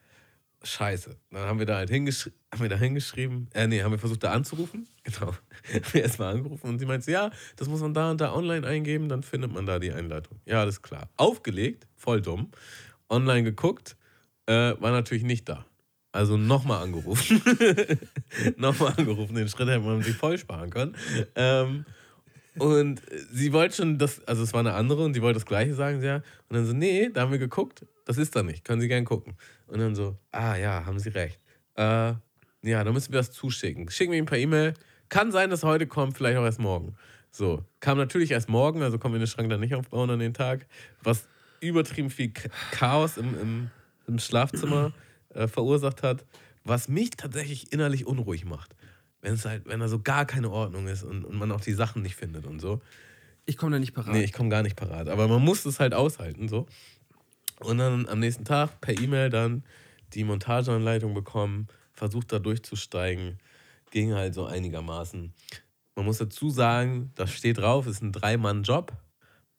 [0.64, 1.16] Scheiße.
[1.30, 4.24] Dann haben wir da halt hingeschri haben wir da hingeschrieben, äh, nee, haben wir versucht
[4.24, 4.88] da anzurufen.
[5.04, 5.28] Genau.
[5.28, 8.66] haben wir erstmal angerufen und sie meinte, ja, das muss man da und da online
[8.66, 10.40] eingeben, dann findet man da die Einleitung.
[10.46, 11.10] Ja, alles klar.
[11.16, 12.50] Aufgelegt, voll dumm.
[13.08, 13.98] Online geguckt,
[14.48, 15.64] äh, war natürlich nicht da.
[16.12, 17.40] Also nochmal angerufen.
[18.58, 20.96] nochmal angerufen, den Schritt hätte man sich voll sparen können.
[21.36, 21.86] Ähm,
[22.58, 23.02] und
[23.32, 26.02] sie wollte schon das, also es war eine andere und sie wollte das Gleiche sagen,
[26.02, 26.16] ja.
[26.16, 26.24] Und
[26.58, 29.36] dann so, nee, da haben wir geguckt, das ist da nicht, können Sie gern gucken.
[29.68, 31.40] Und dann so, ah ja, haben Sie recht.
[31.76, 32.14] Äh,
[32.62, 33.90] ja, dann müssen wir das zuschicken.
[33.90, 34.74] Schicken wir ihm per E-Mail.
[35.10, 36.96] Kann sein, dass heute kommt, vielleicht auch erst morgen.
[37.32, 40.34] So, kam natürlich erst morgen, also kommen wir den Schrank dann nicht aufbauen an den
[40.34, 40.68] Tag,
[41.04, 41.28] was
[41.60, 42.32] übertrieben viel
[42.72, 43.70] Chaos im, im,
[44.08, 44.94] im Schlafzimmer
[45.34, 46.26] äh, verursacht hat,
[46.64, 48.76] was mich tatsächlich innerlich unruhig macht.
[49.26, 51.74] Wenn es halt, wenn da so gar keine Ordnung ist und, und man auch die
[51.74, 52.80] Sachen nicht findet und so.
[53.48, 54.14] Ich komme da nicht parat.
[54.14, 55.10] Nee, ich komme gar nicht parat.
[55.10, 56.68] Aber man muss es halt aushalten, so.
[57.60, 59.64] Und dann am nächsten Tag per E-Mail dann
[60.14, 63.40] die Montageanleitung bekommen, versucht da durchzusteigen.
[63.90, 65.34] Ging halt so einigermaßen.
[65.96, 68.94] Man muss dazu sagen, das steht drauf, ist ein Drei-Mann-Job.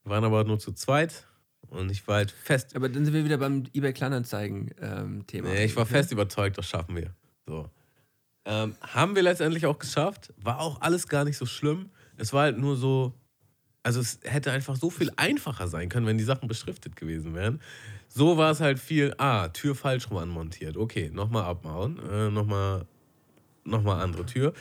[0.04, 1.26] Waren aber nur zu zweit.
[1.70, 5.48] Und ich war halt fest Aber dann sind wir wieder beim eBay Kleinanzeigen-Thema.
[5.48, 7.12] Nee, ich war fest überzeugt, das schaffen wir.
[7.48, 7.68] So.
[8.46, 10.32] Ähm, haben wir letztendlich auch geschafft.
[10.38, 11.90] War auch alles gar nicht so schlimm.
[12.16, 13.12] Es war halt nur so,
[13.82, 17.60] also es hätte einfach so viel einfacher sein können, wenn die Sachen beschriftet gewesen wären.
[18.08, 20.76] So war es halt viel, ah, Tür falsch rum anmontiert.
[20.76, 22.86] Okay, nochmal abbauen, äh, nochmal
[23.64, 24.52] noch mal andere Tür.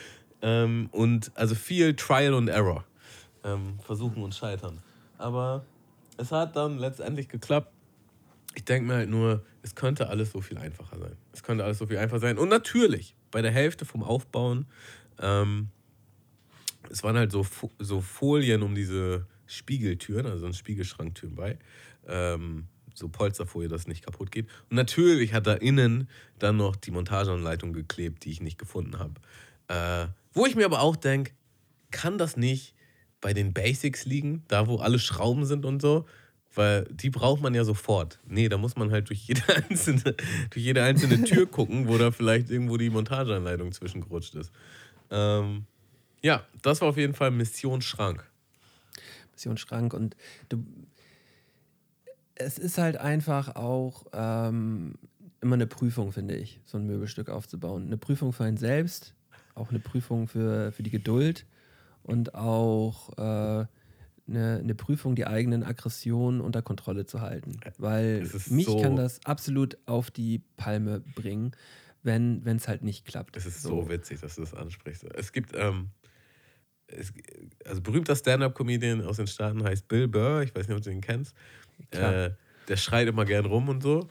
[0.42, 2.84] Ähm, und also viel Trial und Error.
[3.44, 4.80] Ähm, versuchen und scheitern.
[5.20, 5.64] Aber
[6.18, 7.72] es hat dann letztendlich geklappt.
[8.56, 11.16] ich denke mir halt nur, es könnte alles so viel einfacher sein.
[11.34, 12.38] Es könnte alles so viel einfacher sein.
[12.38, 14.66] Und natürlich, bei der Hälfte vom Aufbauen,
[15.20, 15.68] ähm,
[16.90, 17.46] es waren halt so,
[17.80, 21.60] so Folien um diese Spiegeltüren, also ein Spiegelschranktüren bei.
[22.08, 24.48] Ähm, so Polsterfolie, dass es nicht kaputt geht.
[24.70, 26.08] Und natürlich hat da innen
[26.40, 29.20] dann noch die Montageanleitung geklebt, die ich nicht gefunden habe.
[29.68, 31.34] Äh, wo ich mir aber auch denke,
[31.92, 32.74] kann das nicht
[33.20, 36.06] bei den Basics liegen, da wo alle Schrauben sind und so?
[36.56, 38.20] Weil die braucht man ja sofort.
[38.28, 40.16] Nee, da muss man halt durch jede einzelne,
[40.50, 44.52] durch jede einzelne Tür gucken, wo da vielleicht irgendwo die Montageanleitung zwischengerutscht ist.
[45.12, 45.66] Ähm,
[46.22, 48.26] ja, das war auf jeden Fall Mission Schrank.
[49.34, 50.16] Mission Schrank und
[50.50, 50.66] du,
[52.36, 54.96] es ist halt einfach auch ähm,
[55.42, 57.86] immer eine Prüfung, finde ich, so ein Möbelstück aufzubauen.
[57.86, 59.14] Eine Prüfung für einen selbst,
[59.54, 61.46] auch eine Prüfung für, für die Geduld
[62.04, 63.66] und auch äh,
[64.28, 67.60] eine, eine Prüfung, die eigenen Aggressionen unter Kontrolle zu halten.
[67.78, 71.52] Weil mich so kann das absolut auf die Palme bringen,
[72.04, 73.38] wenn es halt nicht klappt.
[73.38, 73.84] Es ist so.
[73.84, 73.90] so.
[73.90, 75.06] witzig, dass du das ansprichst.
[75.16, 75.90] Es gibt, ähm,
[76.88, 77.14] es,
[77.66, 81.02] also berühmter Stand-Up-Comedian aus den Staaten heißt Bill Burr, ich weiß nicht, ob du ihn
[81.02, 81.36] kennst.
[81.92, 82.32] Äh,
[82.68, 84.08] der schreit immer gern rum und so.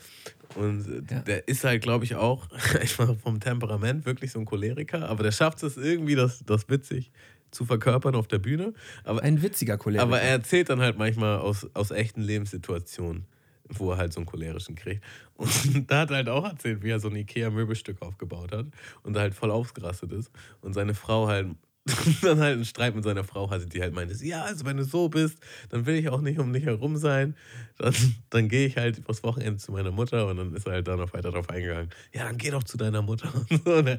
[0.55, 1.21] Und ja.
[1.21, 2.49] der ist halt, glaube ich, auch
[3.23, 7.11] vom Temperament wirklich so ein Choleriker, aber der schafft es irgendwie, das, das witzig
[7.55, 8.75] zu verkörpern auf der Bühne.
[9.05, 10.03] Aber, ein witziger Choleriker.
[10.03, 13.27] Aber er erzählt dann halt manchmal aus, aus echten Lebenssituationen,
[13.69, 15.03] wo er halt so einen cholerischen kriegt.
[15.37, 18.67] Und da hat er halt auch erzählt, wie er so ein Ikea-Möbelstück aufgebaut hat
[19.03, 20.31] und da halt voll ausgerastet ist.
[20.61, 21.49] Und seine Frau halt
[22.23, 24.85] dann halt einen Streit mit seiner Frau hatte, die halt meinte, ja, also wenn du
[24.85, 27.37] so bist, dann will ich auch nicht um dich herum sein.
[27.77, 27.95] Dann,
[28.31, 30.97] dann gehe ich halt übers Wochenende zu meiner Mutter und dann ist er halt da
[30.97, 31.91] noch weiter drauf eingegangen.
[32.13, 33.33] Ja, dann geh doch zu deiner Mutter.
[33.51, 33.99] Und so, ne?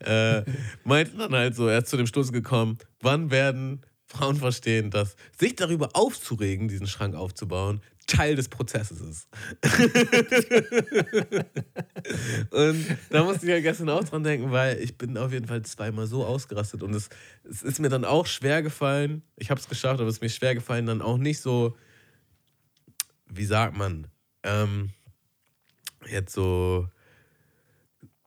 [0.00, 0.50] äh,
[0.84, 5.16] meinte dann halt so, er ist zu dem Schluss gekommen, wann werden Frauen verstehen, dass
[5.36, 9.28] sich darüber aufzuregen, diesen Schrank aufzubauen, Teil des Prozesses ist.
[12.50, 15.62] und da musste ich ja gestern auch dran denken, weil ich bin auf jeden Fall
[15.62, 17.08] zweimal so ausgerastet und es,
[17.44, 20.30] es ist mir dann auch schwer gefallen, ich habe es geschafft, aber es ist mir
[20.30, 21.76] schwer gefallen, dann auch nicht so,
[23.26, 24.06] wie sagt man,
[24.44, 24.90] ähm,
[26.08, 26.88] jetzt so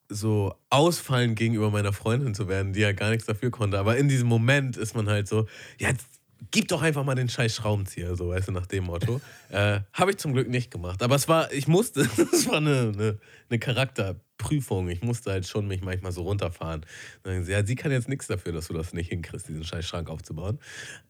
[0.10, 3.78] so ausfallen gegenüber meiner Freundin zu werden, die ja gar nichts dafür konnte.
[3.78, 6.19] Aber in diesem Moment ist man halt so, jetzt
[6.52, 9.22] gib doch einfach mal den scheiß Schraubenzieher, so weißt du, nach dem Motto.
[9.50, 11.04] äh, Habe ich zum Glück nicht gemacht.
[11.04, 12.02] Aber es war, ich musste,
[12.34, 13.18] es war eine, eine,
[13.50, 14.90] eine, Charakterprüfung.
[14.90, 16.86] Ich musste halt schon mich manchmal so runterfahren.
[17.24, 20.10] Sie, ja, sie kann jetzt nichts dafür, dass du das nicht hinkriegst, diesen scheiß Schrank
[20.10, 20.60] aufzubauen.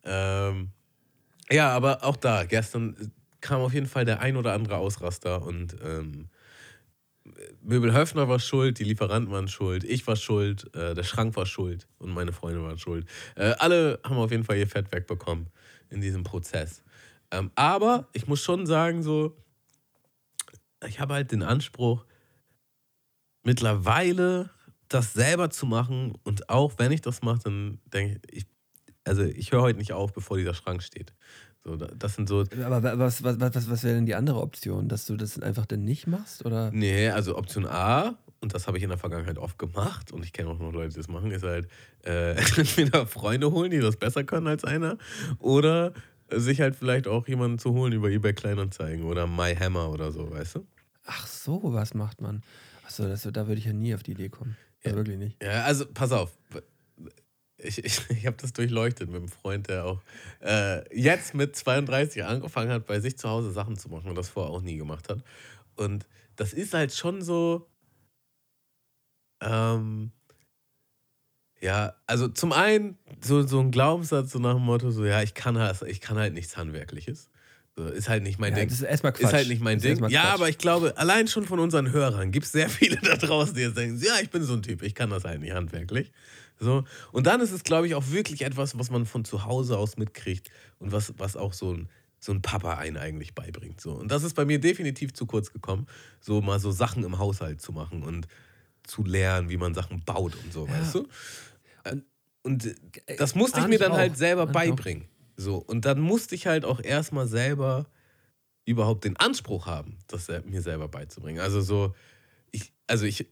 [0.04, 0.72] Ähm,
[1.52, 3.12] ja, aber auch da, gestern
[3.42, 6.30] kam auf jeden Fall der ein oder andere Ausraster und ähm,
[7.62, 11.46] Möbel Höfner war schuld, die Lieferanten waren schuld, ich war schuld, äh, der Schrank war
[11.46, 13.08] schuld und meine Freunde waren schuld.
[13.36, 15.48] Äh, alle haben auf jeden Fall ihr Fett wegbekommen
[15.90, 16.84] in diesem Prozess.
[17.32, 19.36] Ähm, aber ich muss schon sagen, so,
[20.88, 22.06] ich habe halt den Anspruch,
[23.44, 24.50] mittlerweile
[24.88, 28.46] das selber zu machen und auch wenn ich das mache, dann denke ich,
[29.06, 31.14] also ich höre heute nicht auf, bevor dieser Schrank steht.
[31.64, 32.45] So, das sind so.
[32.64, 34.88] Aber was, was, was, was wäre denn die andere Option?
[34.88, 36.45] Dass du das einfach dann nicht machst?
[36.45, 36.72] Oder?
[36.72, 40.32] Nee, also Option A, und das habe ich in der Vergangenheit oft gemacht, und ich
[40.32, 41.68] kenne auch noch Leute, die das machen, ist halt
[42.05, 44.97] äh, entweder Freunde holen, die das besser können als einer,
[45.39, 45.93] oder
[46.32, 50.55] sich halt vielleicht auch jemanden zu holen über eBay Kleinanzeigen oder MyHammer oder so, weißt
[50.55, 50.68] du?
[51.05, 52.43] Ach so, was macht man?
[52.86, 54.55] Achso, das, da würde ich ja nie auf die Idee kommen.
[54.84, 55.43] Ja, wirklich nicht.
[55.43, 56.38] Ja, also pass auf
[57.62, 60.01] ich, ich, ich habe das durchleuchtet mit einem Freund, der auch
[60.41, 64.30] äh, jetzt mit 32 angefangen hat, bei sich zu Hause Sachen zu machen und das
[64.30, 65.20] vorher auch nie gemacht hat.
[65.76, 67.68] Und das ist halt schon so.
[69.41, 70.12] Ähm,
[71.62, 75.34] ja, also zum einen so, so ein Glaubenssatz, so nach dem Motto, so, ja, ich
[75.34, 77.30] kann halt, ich kann halt nichts Handwerkliches.
[77.76, 78.70] So, ist halt nicht mein ja, Ding.
[78.70, 79.28] Das ist erstmal Quatsch.
[79.28, 80.03] Ist halt nicht mein Ding.
[80.10, 83.55] Ja, aber ich glaube, allein schon von unseren Hörern gibt es sehr viele da draußen,
[83.55, 86.12] die jetzt denken, ja, ich bin so ein Typ, ich kann das halt nicht handwerklich.
[86.60, 86.84] So.
[87.12, 89.97] Und dann ist es, glaube ich, auch wirklich etwas, was man von zu Hause aus
[89.97, 90.49] mitkriegt
[90.80, 91.89] und was, was auch so ein,
[92.20, 93.80] so ein Papa einen eigentlich beibringt.
[93.80, 93.93] So.
[93.93, 95.88] Und das ist bei mir definitiv zu kurz gekommen,
[96.20, 98.28] so mal so Sachen im Haushalt zu machen und
[98.84, 100.74] zu lernen, wie man Sachen baut und so, ja.
[100.74, 101.07] weißt du?
[102.41, 105.05] Und äh, das musste ich mir dann halt selber beibringen.
[105.38, 105.57] So.
[105.57, 107.86] Und dann musste ich halt auch erstmal selber
[108.66, 111.39] überhaupt den Anspruch haben, das mir selber beizubringen.
[111.39, 111.95] Also so,
[112.51, 113.28] ich, also ich,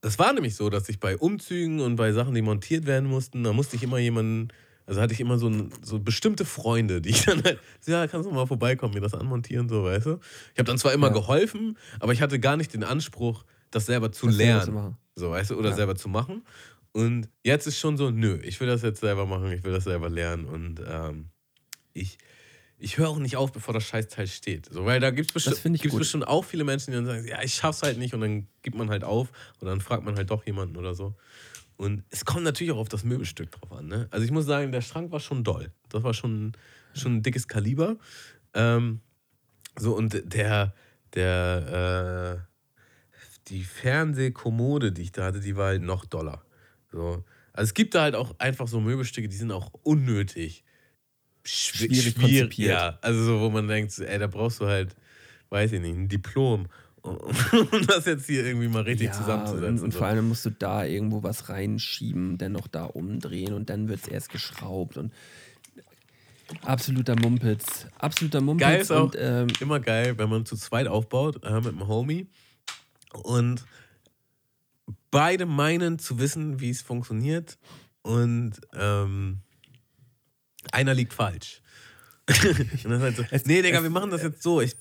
[0.00, 3.44] das war nämlich so, dass ich bei Umzügen und bei Sachen, die montiert werden mussten,
[3.44, 4.48] da musste ich immer jemanden,
[4.86, 5.50] also hatte ich immer so,
[5.82, 9.68] so bestimmte Freunde, die ich dann halt, ja, kannst du mal vorbeikommen, mir das anmontieren,
[9.68, 10.20] so, weißt du?
[10.52, 11.12] Ich habe dann zwar immer ja.
[11.12, 14.96] geholfen, aber ich hatte gar nicht den Anspruch, das selber zu das lernen.
[15.16, 15.76] So, weißt du, oder ja.
[15.76, 16.42] selber zu machen.
[16.92, 19.84] Und jetzt ist schon so, nö, ich will das jetzt selber machen, ich will das
[19.84, 21.30] selber lernen und ähm,
[21.92, 22.18] ich
[22.84, 24.66] ich höre auch nicht auf, bevor das Scheißteil steht.
[24.70, 27.42] So, weil da gibt es bestimmt, gibt's bestimmt auch viele Menschen, die dann sagen, ja,
[27.42, 30.30] ich schaff's halt nicht und dann gibt man halt auf und dann fragt man halt
[30.30, 31.14] doch jemanden oder so.
[31.76, 33.86] Und es kommt natürlich auch auf das Möbelstück drauf an.
[33.86, 34.06] Ne?
[34.10, 35.72] Also ich muss sagen, der Schrank war schon doll.
[35.88, 36.52] Das war schon,
[36.92, 37.96] schon ein dickes Kaliber.
[38.52, 39.00] Ähm,
[39.76, 40.74] so und der,
[41.14, 43.18] der, äh,
[43.48, 46.44] die Fernsehkommode, die ich da hatte, die war halt noch doller.
[46.92, 47.24] So.
[47.54, 50.64] Also es gibt da halt auch einfach so Möbelstücke, die sind auch unnötig.
[51.46, 52.70] Schw- Schwierig schwier- konzipiert.
[52.70, 54.94] Ja, also so, wo man denkt, ey, da brauchst du halt,
[55.50, 56.66] weiß ich nicht, ein Diplom,
[57.02, 59.78] um das jetzt hier irgendwie mal richtig zusammenzusetzen.
[59.78, 59.98] Und, und so.
[59.98, 64.00] vor allem musst du da irgendwo was reinschieben, dann noch da umdrehen und dann wird
[64.04, 65.12] es erst geschraubt und
[66.62, 67.86] absoluter Mumpitz.
[67.98, 68.66] Absoluter Mumpitz.
[68.66, 71.88] Geil ist auch und, ähm, immer geil, wenn man zu zweit aufbaut äh, mit einem
[71.88, 72.26] Homie
[73.22, 73.64] und
[75.10, 77.58] beide meinen zu wissen, wie es funktioniert
[78.02, 79.40] und ähm,
[80.72, 81.60] einer liegt falsch.
[82.84, 84.62] und dann halt so, Es- nee, Digga, wir machen das jetzt so.
[84.62, 84.74] Ich,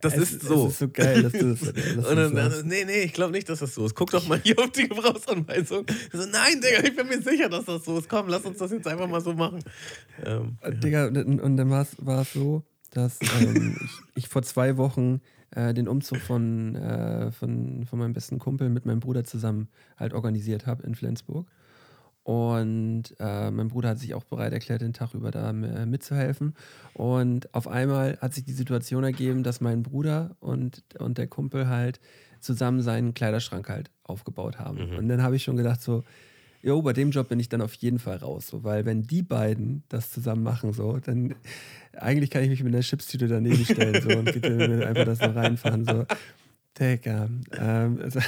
[0.00, 0.66] das es, ist so.
[0.68, 1.60] Es ist so geil, dass du das,
[2.06, 2.64] und dann, das sagst.
[2.66, 3.94] nee, nee, ich glaube nicht, dass das so ist.
[3.94, 5.84] Guck doch mal hier auf die Gebrauchsanweisung.
[6.10, 8.08] So, nein, Digga, ich bin mir sicher, dass das so ist.
[8.08, 9.60] Komm, lass uns das jetzt einfach mal so machen.
[10.24, 11.82] Ähm, Äh, Digga, und, und dann war
[12.22, 15.20] es so, dass ähm, ich, ich vor zwei Wochen
[15.50, 19.68] äh, den Umzug von, äh, von, von meinem besten Kumpel mit meinem Bruder zusammen
[19.98, 21.46] halt organisiert habe in Flensburg.
[22.26, 26.54] Und äh, mein Bruder hat sich auch bereit erklärt, den Tag über da äh, mitzuhelfen.
[26.92, 31.68] Und auf einmal hat sich die Situation ergeben, dass mein Bruder und, und der Kumpel
[31.68, 32.00] halt
[32.40, 34.78] zusammen seinen Kleiderschrank halt aufgebaut haben.
[34.96, 36.02] Und dann habe ich schon gedacht, so,
[36.62, 38.48] jo, bei dem Job bin ich dann auf jeden Fall raus.
[38.48, 41.32] So, weil wenn die beiden das zusammen machen, so, dann
[41.92, 45.84] eigentlich kann ich mich mit einer Chipstüte daneben stellen so, und einfach das so reinfahren.
[45.84, 46.04] So.
[46.76, 47.28] Digga.
[47.56, 48.18] Ähm, also,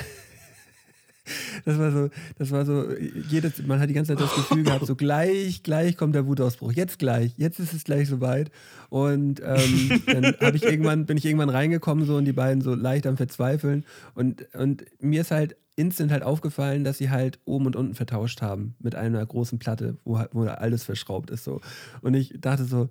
[1.64, 2.91] das war so, das war so,
[3.31, 6.72] jedes, man hat die ganze Zeit das Gefühl gehabt, so gleich, gleich kommt der Wutausbruch,
[6.72, 8.51] jetzt gleich, jetzt ist es gleich soweit.
[8.91, 12.74] Und ähm, dann habe ich irgendwann, bin ich irgendwann reingekommen so und die beiden so
[12.74, 13.85] leicht am Verzweifeln.
[14.14, 18.43] Und, und mir ist halt instant halt aufgefallen, dass sie halt oben und unten vertauscht
[18.43, 21.45] haben mit einer großen Platte, wo, halt- wo alles verschraubt ist.
[21.45, 21.61] So.
[22.01, 22.89] Und ich dachte so,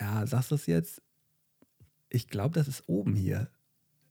[0.00, 1.02] ja, sagst du es jetzt?
[2.08, 3.48] Ich glaube, das ist oben hier.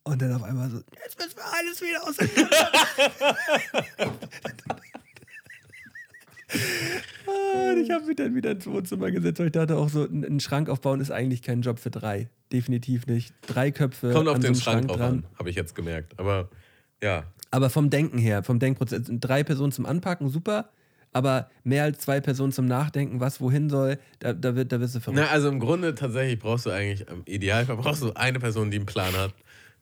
[0.03, 3.37] Und dann auf einmal so, jetzt müssen wir alles wieder auseinander.
[7.27, 10.03] Ah, und ich habe mich dann wieder ins Wohnzimmer gesetzt, weil ich dachte auch so,
[10.03, 12.29] ein, Schrank aufbauen ist eigentlich kein Job für drei.
[12.51, 13.33] Definitiv nicht.
[13.47, 15.13] Drei Köpfe kommt auf an so den einem Schrank Schrank drauf dran.
[15.13, 16.19] an, habe ich jetzt gemerkt.
[16.19, 16.49] Aber
[17.01, 20.69] ja, Aber vom Denken her, vom Denkprozess, drei Personen zum Anpacken, super.
[21.13, 24.95] Aber mehr als zwei Personen zum Nachdenken, was wohin soll, da, da, wird, da wirst
[24.95, 25.21] du verrückt.
[25.21, 28.77] Na, also im Grunde tatsächlich brauchst du eigentlich, im Idealfall brauchst du eine Person, die
[28.77, 29.33] einen Plan hat,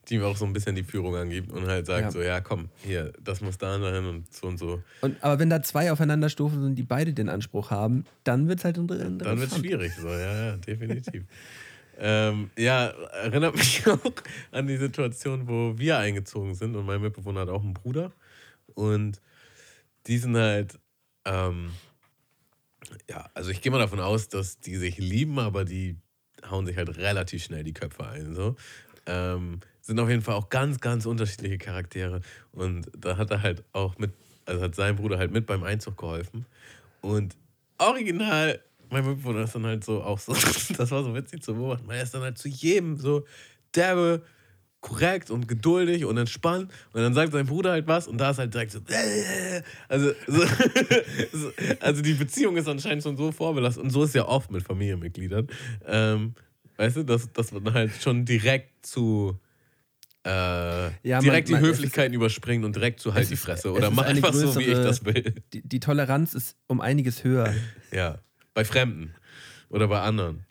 [0.10, 2.12] die mir auch so ein bisschen die Führung angibt und halt sagt Ja.
[2.12, 4.82] so, ja komm, hier, das muss da dahin und so und so.
[5.02, 8.60] Und, aber wenn da zwei aufeinander stufen sind, die beide den Anspruch haben, dann wird
[8.60, 9.22] es halt inter- interessant.
[9.26, 11.24] Dann wird es schwierig, so, ja, ja, definitiv.
[12.00, 14.00] ähm, ja, erinnert mich auch
[14.52, 18.12] an die Situation, wo wir eingezogen sind und mein Mitbewohner hat auch einen Bruder
[18.74, 19.22] und
[20.08, 20.80] die sind halt,
[21.26, 21.72] ähm,
[23.10, 25.98] ja, also ich gehe mal davon aus, dass die sich lieben, aber die
[26.50, 28.56] hauen sich halt relativ schnell die Köpfe ein, so.
[29.06, 29.60] Ähm,
[29.90, 32.22] sind auf jeden Fall auch ganz, ganz unterschiedliche Charaktere.
[32.52, 34.12] Und da hat er halt auch mit,
[34.46, 36.46] also hat sein Bruder halt mit beim Einzug geholfen.
[37.02, 37.36] Und
[37.80, 38.60] original,
[38.92, 40.34] mein Mitbewohner ist dann halt so auch so,
[40.78, 43.26] das war so witzig zu beobachten, weil er ist dann halt zu jedem so
[43.76, 44.22] derbe,
[44.80, 46.72] korrekt und geduldig und entspannt.
[46.94, 48.80] Und dann sagt sein Bruder halt was und da ist halt direkt so,
[49.90, 50.46] also, so,
[51.34, 53.84] so, also die Beziehung ist anscheinend schon so vorbelastet.
[53.84, 55.48] Und so ist ja oft mit Familienmitgliedern.
[55.86, 56.36] Ähm,
[56.78, 59.40] weißt du, dass, dass man halt schon direkt zu
[60.26, 63.36] äh, Ja, man- direkt man- die es ist- Höflichkeit überspringen und direkt zu halt die
[63.36, 63.70] Fresse.
[63.70, 65.36] es Oder mach einfach so, wie ich größere- das will.
[65.54, 67.54] Die, die Toleranz ist um einiges höher.
[67.92, 68.20] Ja.
[68.54, 69.14] Bei Fremden.
[69.70, 70.46] Oder bei anderen.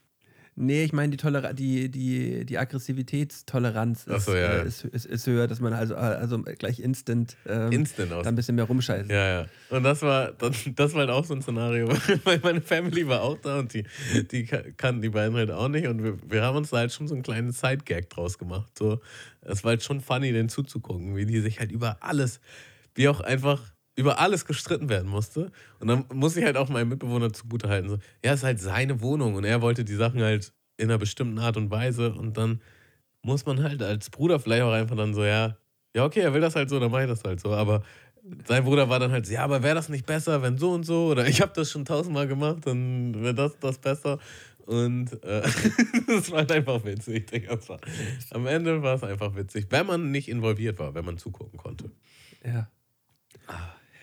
[0.61, 4.63] Nee, ich meine, die, Tolera die, die, die Aggressivitätstoleranz ist, so, ja, äh, ja.
[4.63, 8.25] ist, ist, ist höher, dass man also, also gleich instant, ähm, Instant aus.
[8.25, 9.09] da ein bisschen mehr rumscheißt.
[9.09, 9.47] Ja, ja.
[9.71, 11.89] Und das war, das, das war halt auch so ein Szenario,
[12.25, 13.85] weil meine Family war auch da und die,
[14.33, 15.87] die ka- kannten die beiden halt auch nicht.
[15.87, 18.77] Und wir, wir haben uns da halt schon so einen kleinen Side-Gag draus gemacht.
[18.77, 19.01] So,
[19.43, 22.41] es war halt schon funny, denen zuzugucken, wie die sich halt über alles,
[22.95, 23.63] wie auch einfach
[23.99, 25.51] über alles gestritten werden musste.
[25.81, 29.01] Und dann muss ich halt auch meinem Mitbewohner zugutehalten, so, ja, es ist halt seine
[29.01, 32.61] Wohnung und er wollte die Sachen halt in einer bestimmten Art und Weise und dann
[33.23, 35.57] muss man halt als Bruder vielleicht auch einfach dann so, ja,
[35.97, 37.53] ja, okay, er will das halt so, dann mach ich das halt so.
[37.53, 37.83] Aber
[38.47, 40.85] sein Bruder war dann halt so, ja, aber wäre das nicht besser, wenn so und
[40.85, 41.09] so?
[41.09, 44.21] Oder ich habe das schon tausendmal gemacht, dann wäre das, das besser.
[44.65, 45.43] Und äh,
[46.07, 47.33] das war halt einfach witzig.
[47.49, 47.81] Das war,
[48.31, 51.91] am Ende war es einfach witzig, wenn man nicht involviert war, wenn man zugucken konnte.
[52.45, 52.71] Ja,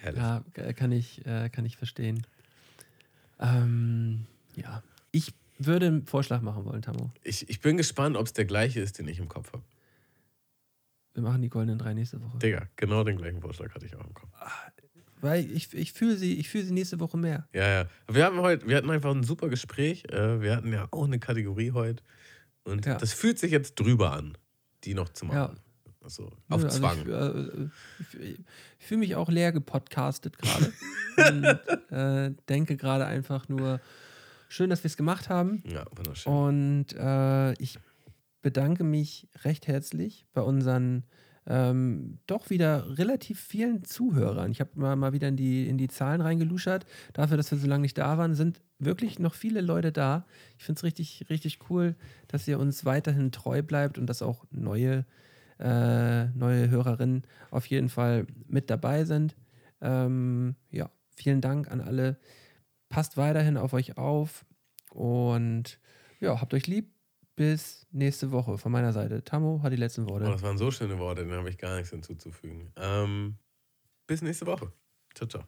[0.05, 0.21] Herrlich.
[0.57, 2.25] ja kann, ich, äh, kann ich verstehen.
[3.39, 4.25] Ähm,
[4.55, 4.81] ja,
[5.11, 7.11] ich würde einen Vorschlag machen wollen, Tamo.
[7.23, 9.63] Ich, ich bin gespannt, ob es der gleiche ist, den ich im Kopf habe.
[11.13, 12.37] Wir machen die goldenen drei nächste Woche.
[12.39, 14.29] Digga, genau den gleichen Vorschlag hatte ich auch im Kopf.
[15.21, 17.47] Weil ich, ich fühle sie, ich fühle sie nächste Woche mehr.
[17.53, 17.85] Ja, ja.
[18.11, 20.03] Wir hatten heute, wir hatten einfach ein super Gespräch.
[20.11, 22.03] Äh, Wir hatten ja auch eine Kategorie heute.
[22.65, 22.95] Und Ja.
[22.97, 24.37] das fühlt sich jetzt drüber an,
[24.83, 25.37] die noch zu machen.
[25.37, 25.53] Ja.
[26.05, 26.99] Also auf also Zwang.
[27.01, 28.39] Ich, äh, ich,
[28.79, 30.71] ich fühle mich auch leer gepodcastet gerade.
[31.17, 33.81] und äh, denke gerade einfach nur,
[34.47, 35.63] schön, dass wir es gemacht haben.
[35.65, 36.31] ja, wunderschön.
[36.31, 37.79] Und äh, ich
[38.43, 41.05] bedanke mich recht herzlich bei unseren
[41.47, 44.51] ähm, doch wieder relativ vielen Zuhörern.
[44.51, 46.85] Ich habe mal, mal wieder in die, in die Zahlen reingeluschert.
[47.13, 50.25] Dafür, dass wir so lange nicht da waren, sind wirklich noch viele Leute da.
[50.57, 51.95] Ich finde es richtig, richtig cool,
[52.27, 55.03] dass ihr uns weiterhin treu bleibt und dass auch neue, äh,
[55.59, 59.35] neue Hörerinnen auf jeden Fall mit dabei sind.
[59.81, 62.17] Ähm, ja, vielen Dank an alle.
[62.89, 64.45] Passt weiterhin auf euch auf
[64.91, 65.79] und
[66.19, 66.91] ja, habt euch lieb.
[67.37, 69.21] Bis nächste Woche von meiner Seite.
[69.25, 70.23] Tammo hat die letzten Oh, Worte.
[70.25, 72.71] das waren so schöne Worte, denen habe ich gar nichts hinzuzufügen.
[72.77, 73.35] Ähm,
[74.07, 74.71] bis nächste Woche.
[75.13, 75.43] Ciao, ciao.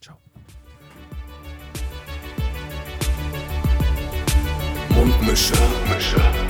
[0.00, 0.16] Ciao.
[4.94, 5.52] Mundmische.
[5.56, 6.49] Mundmische.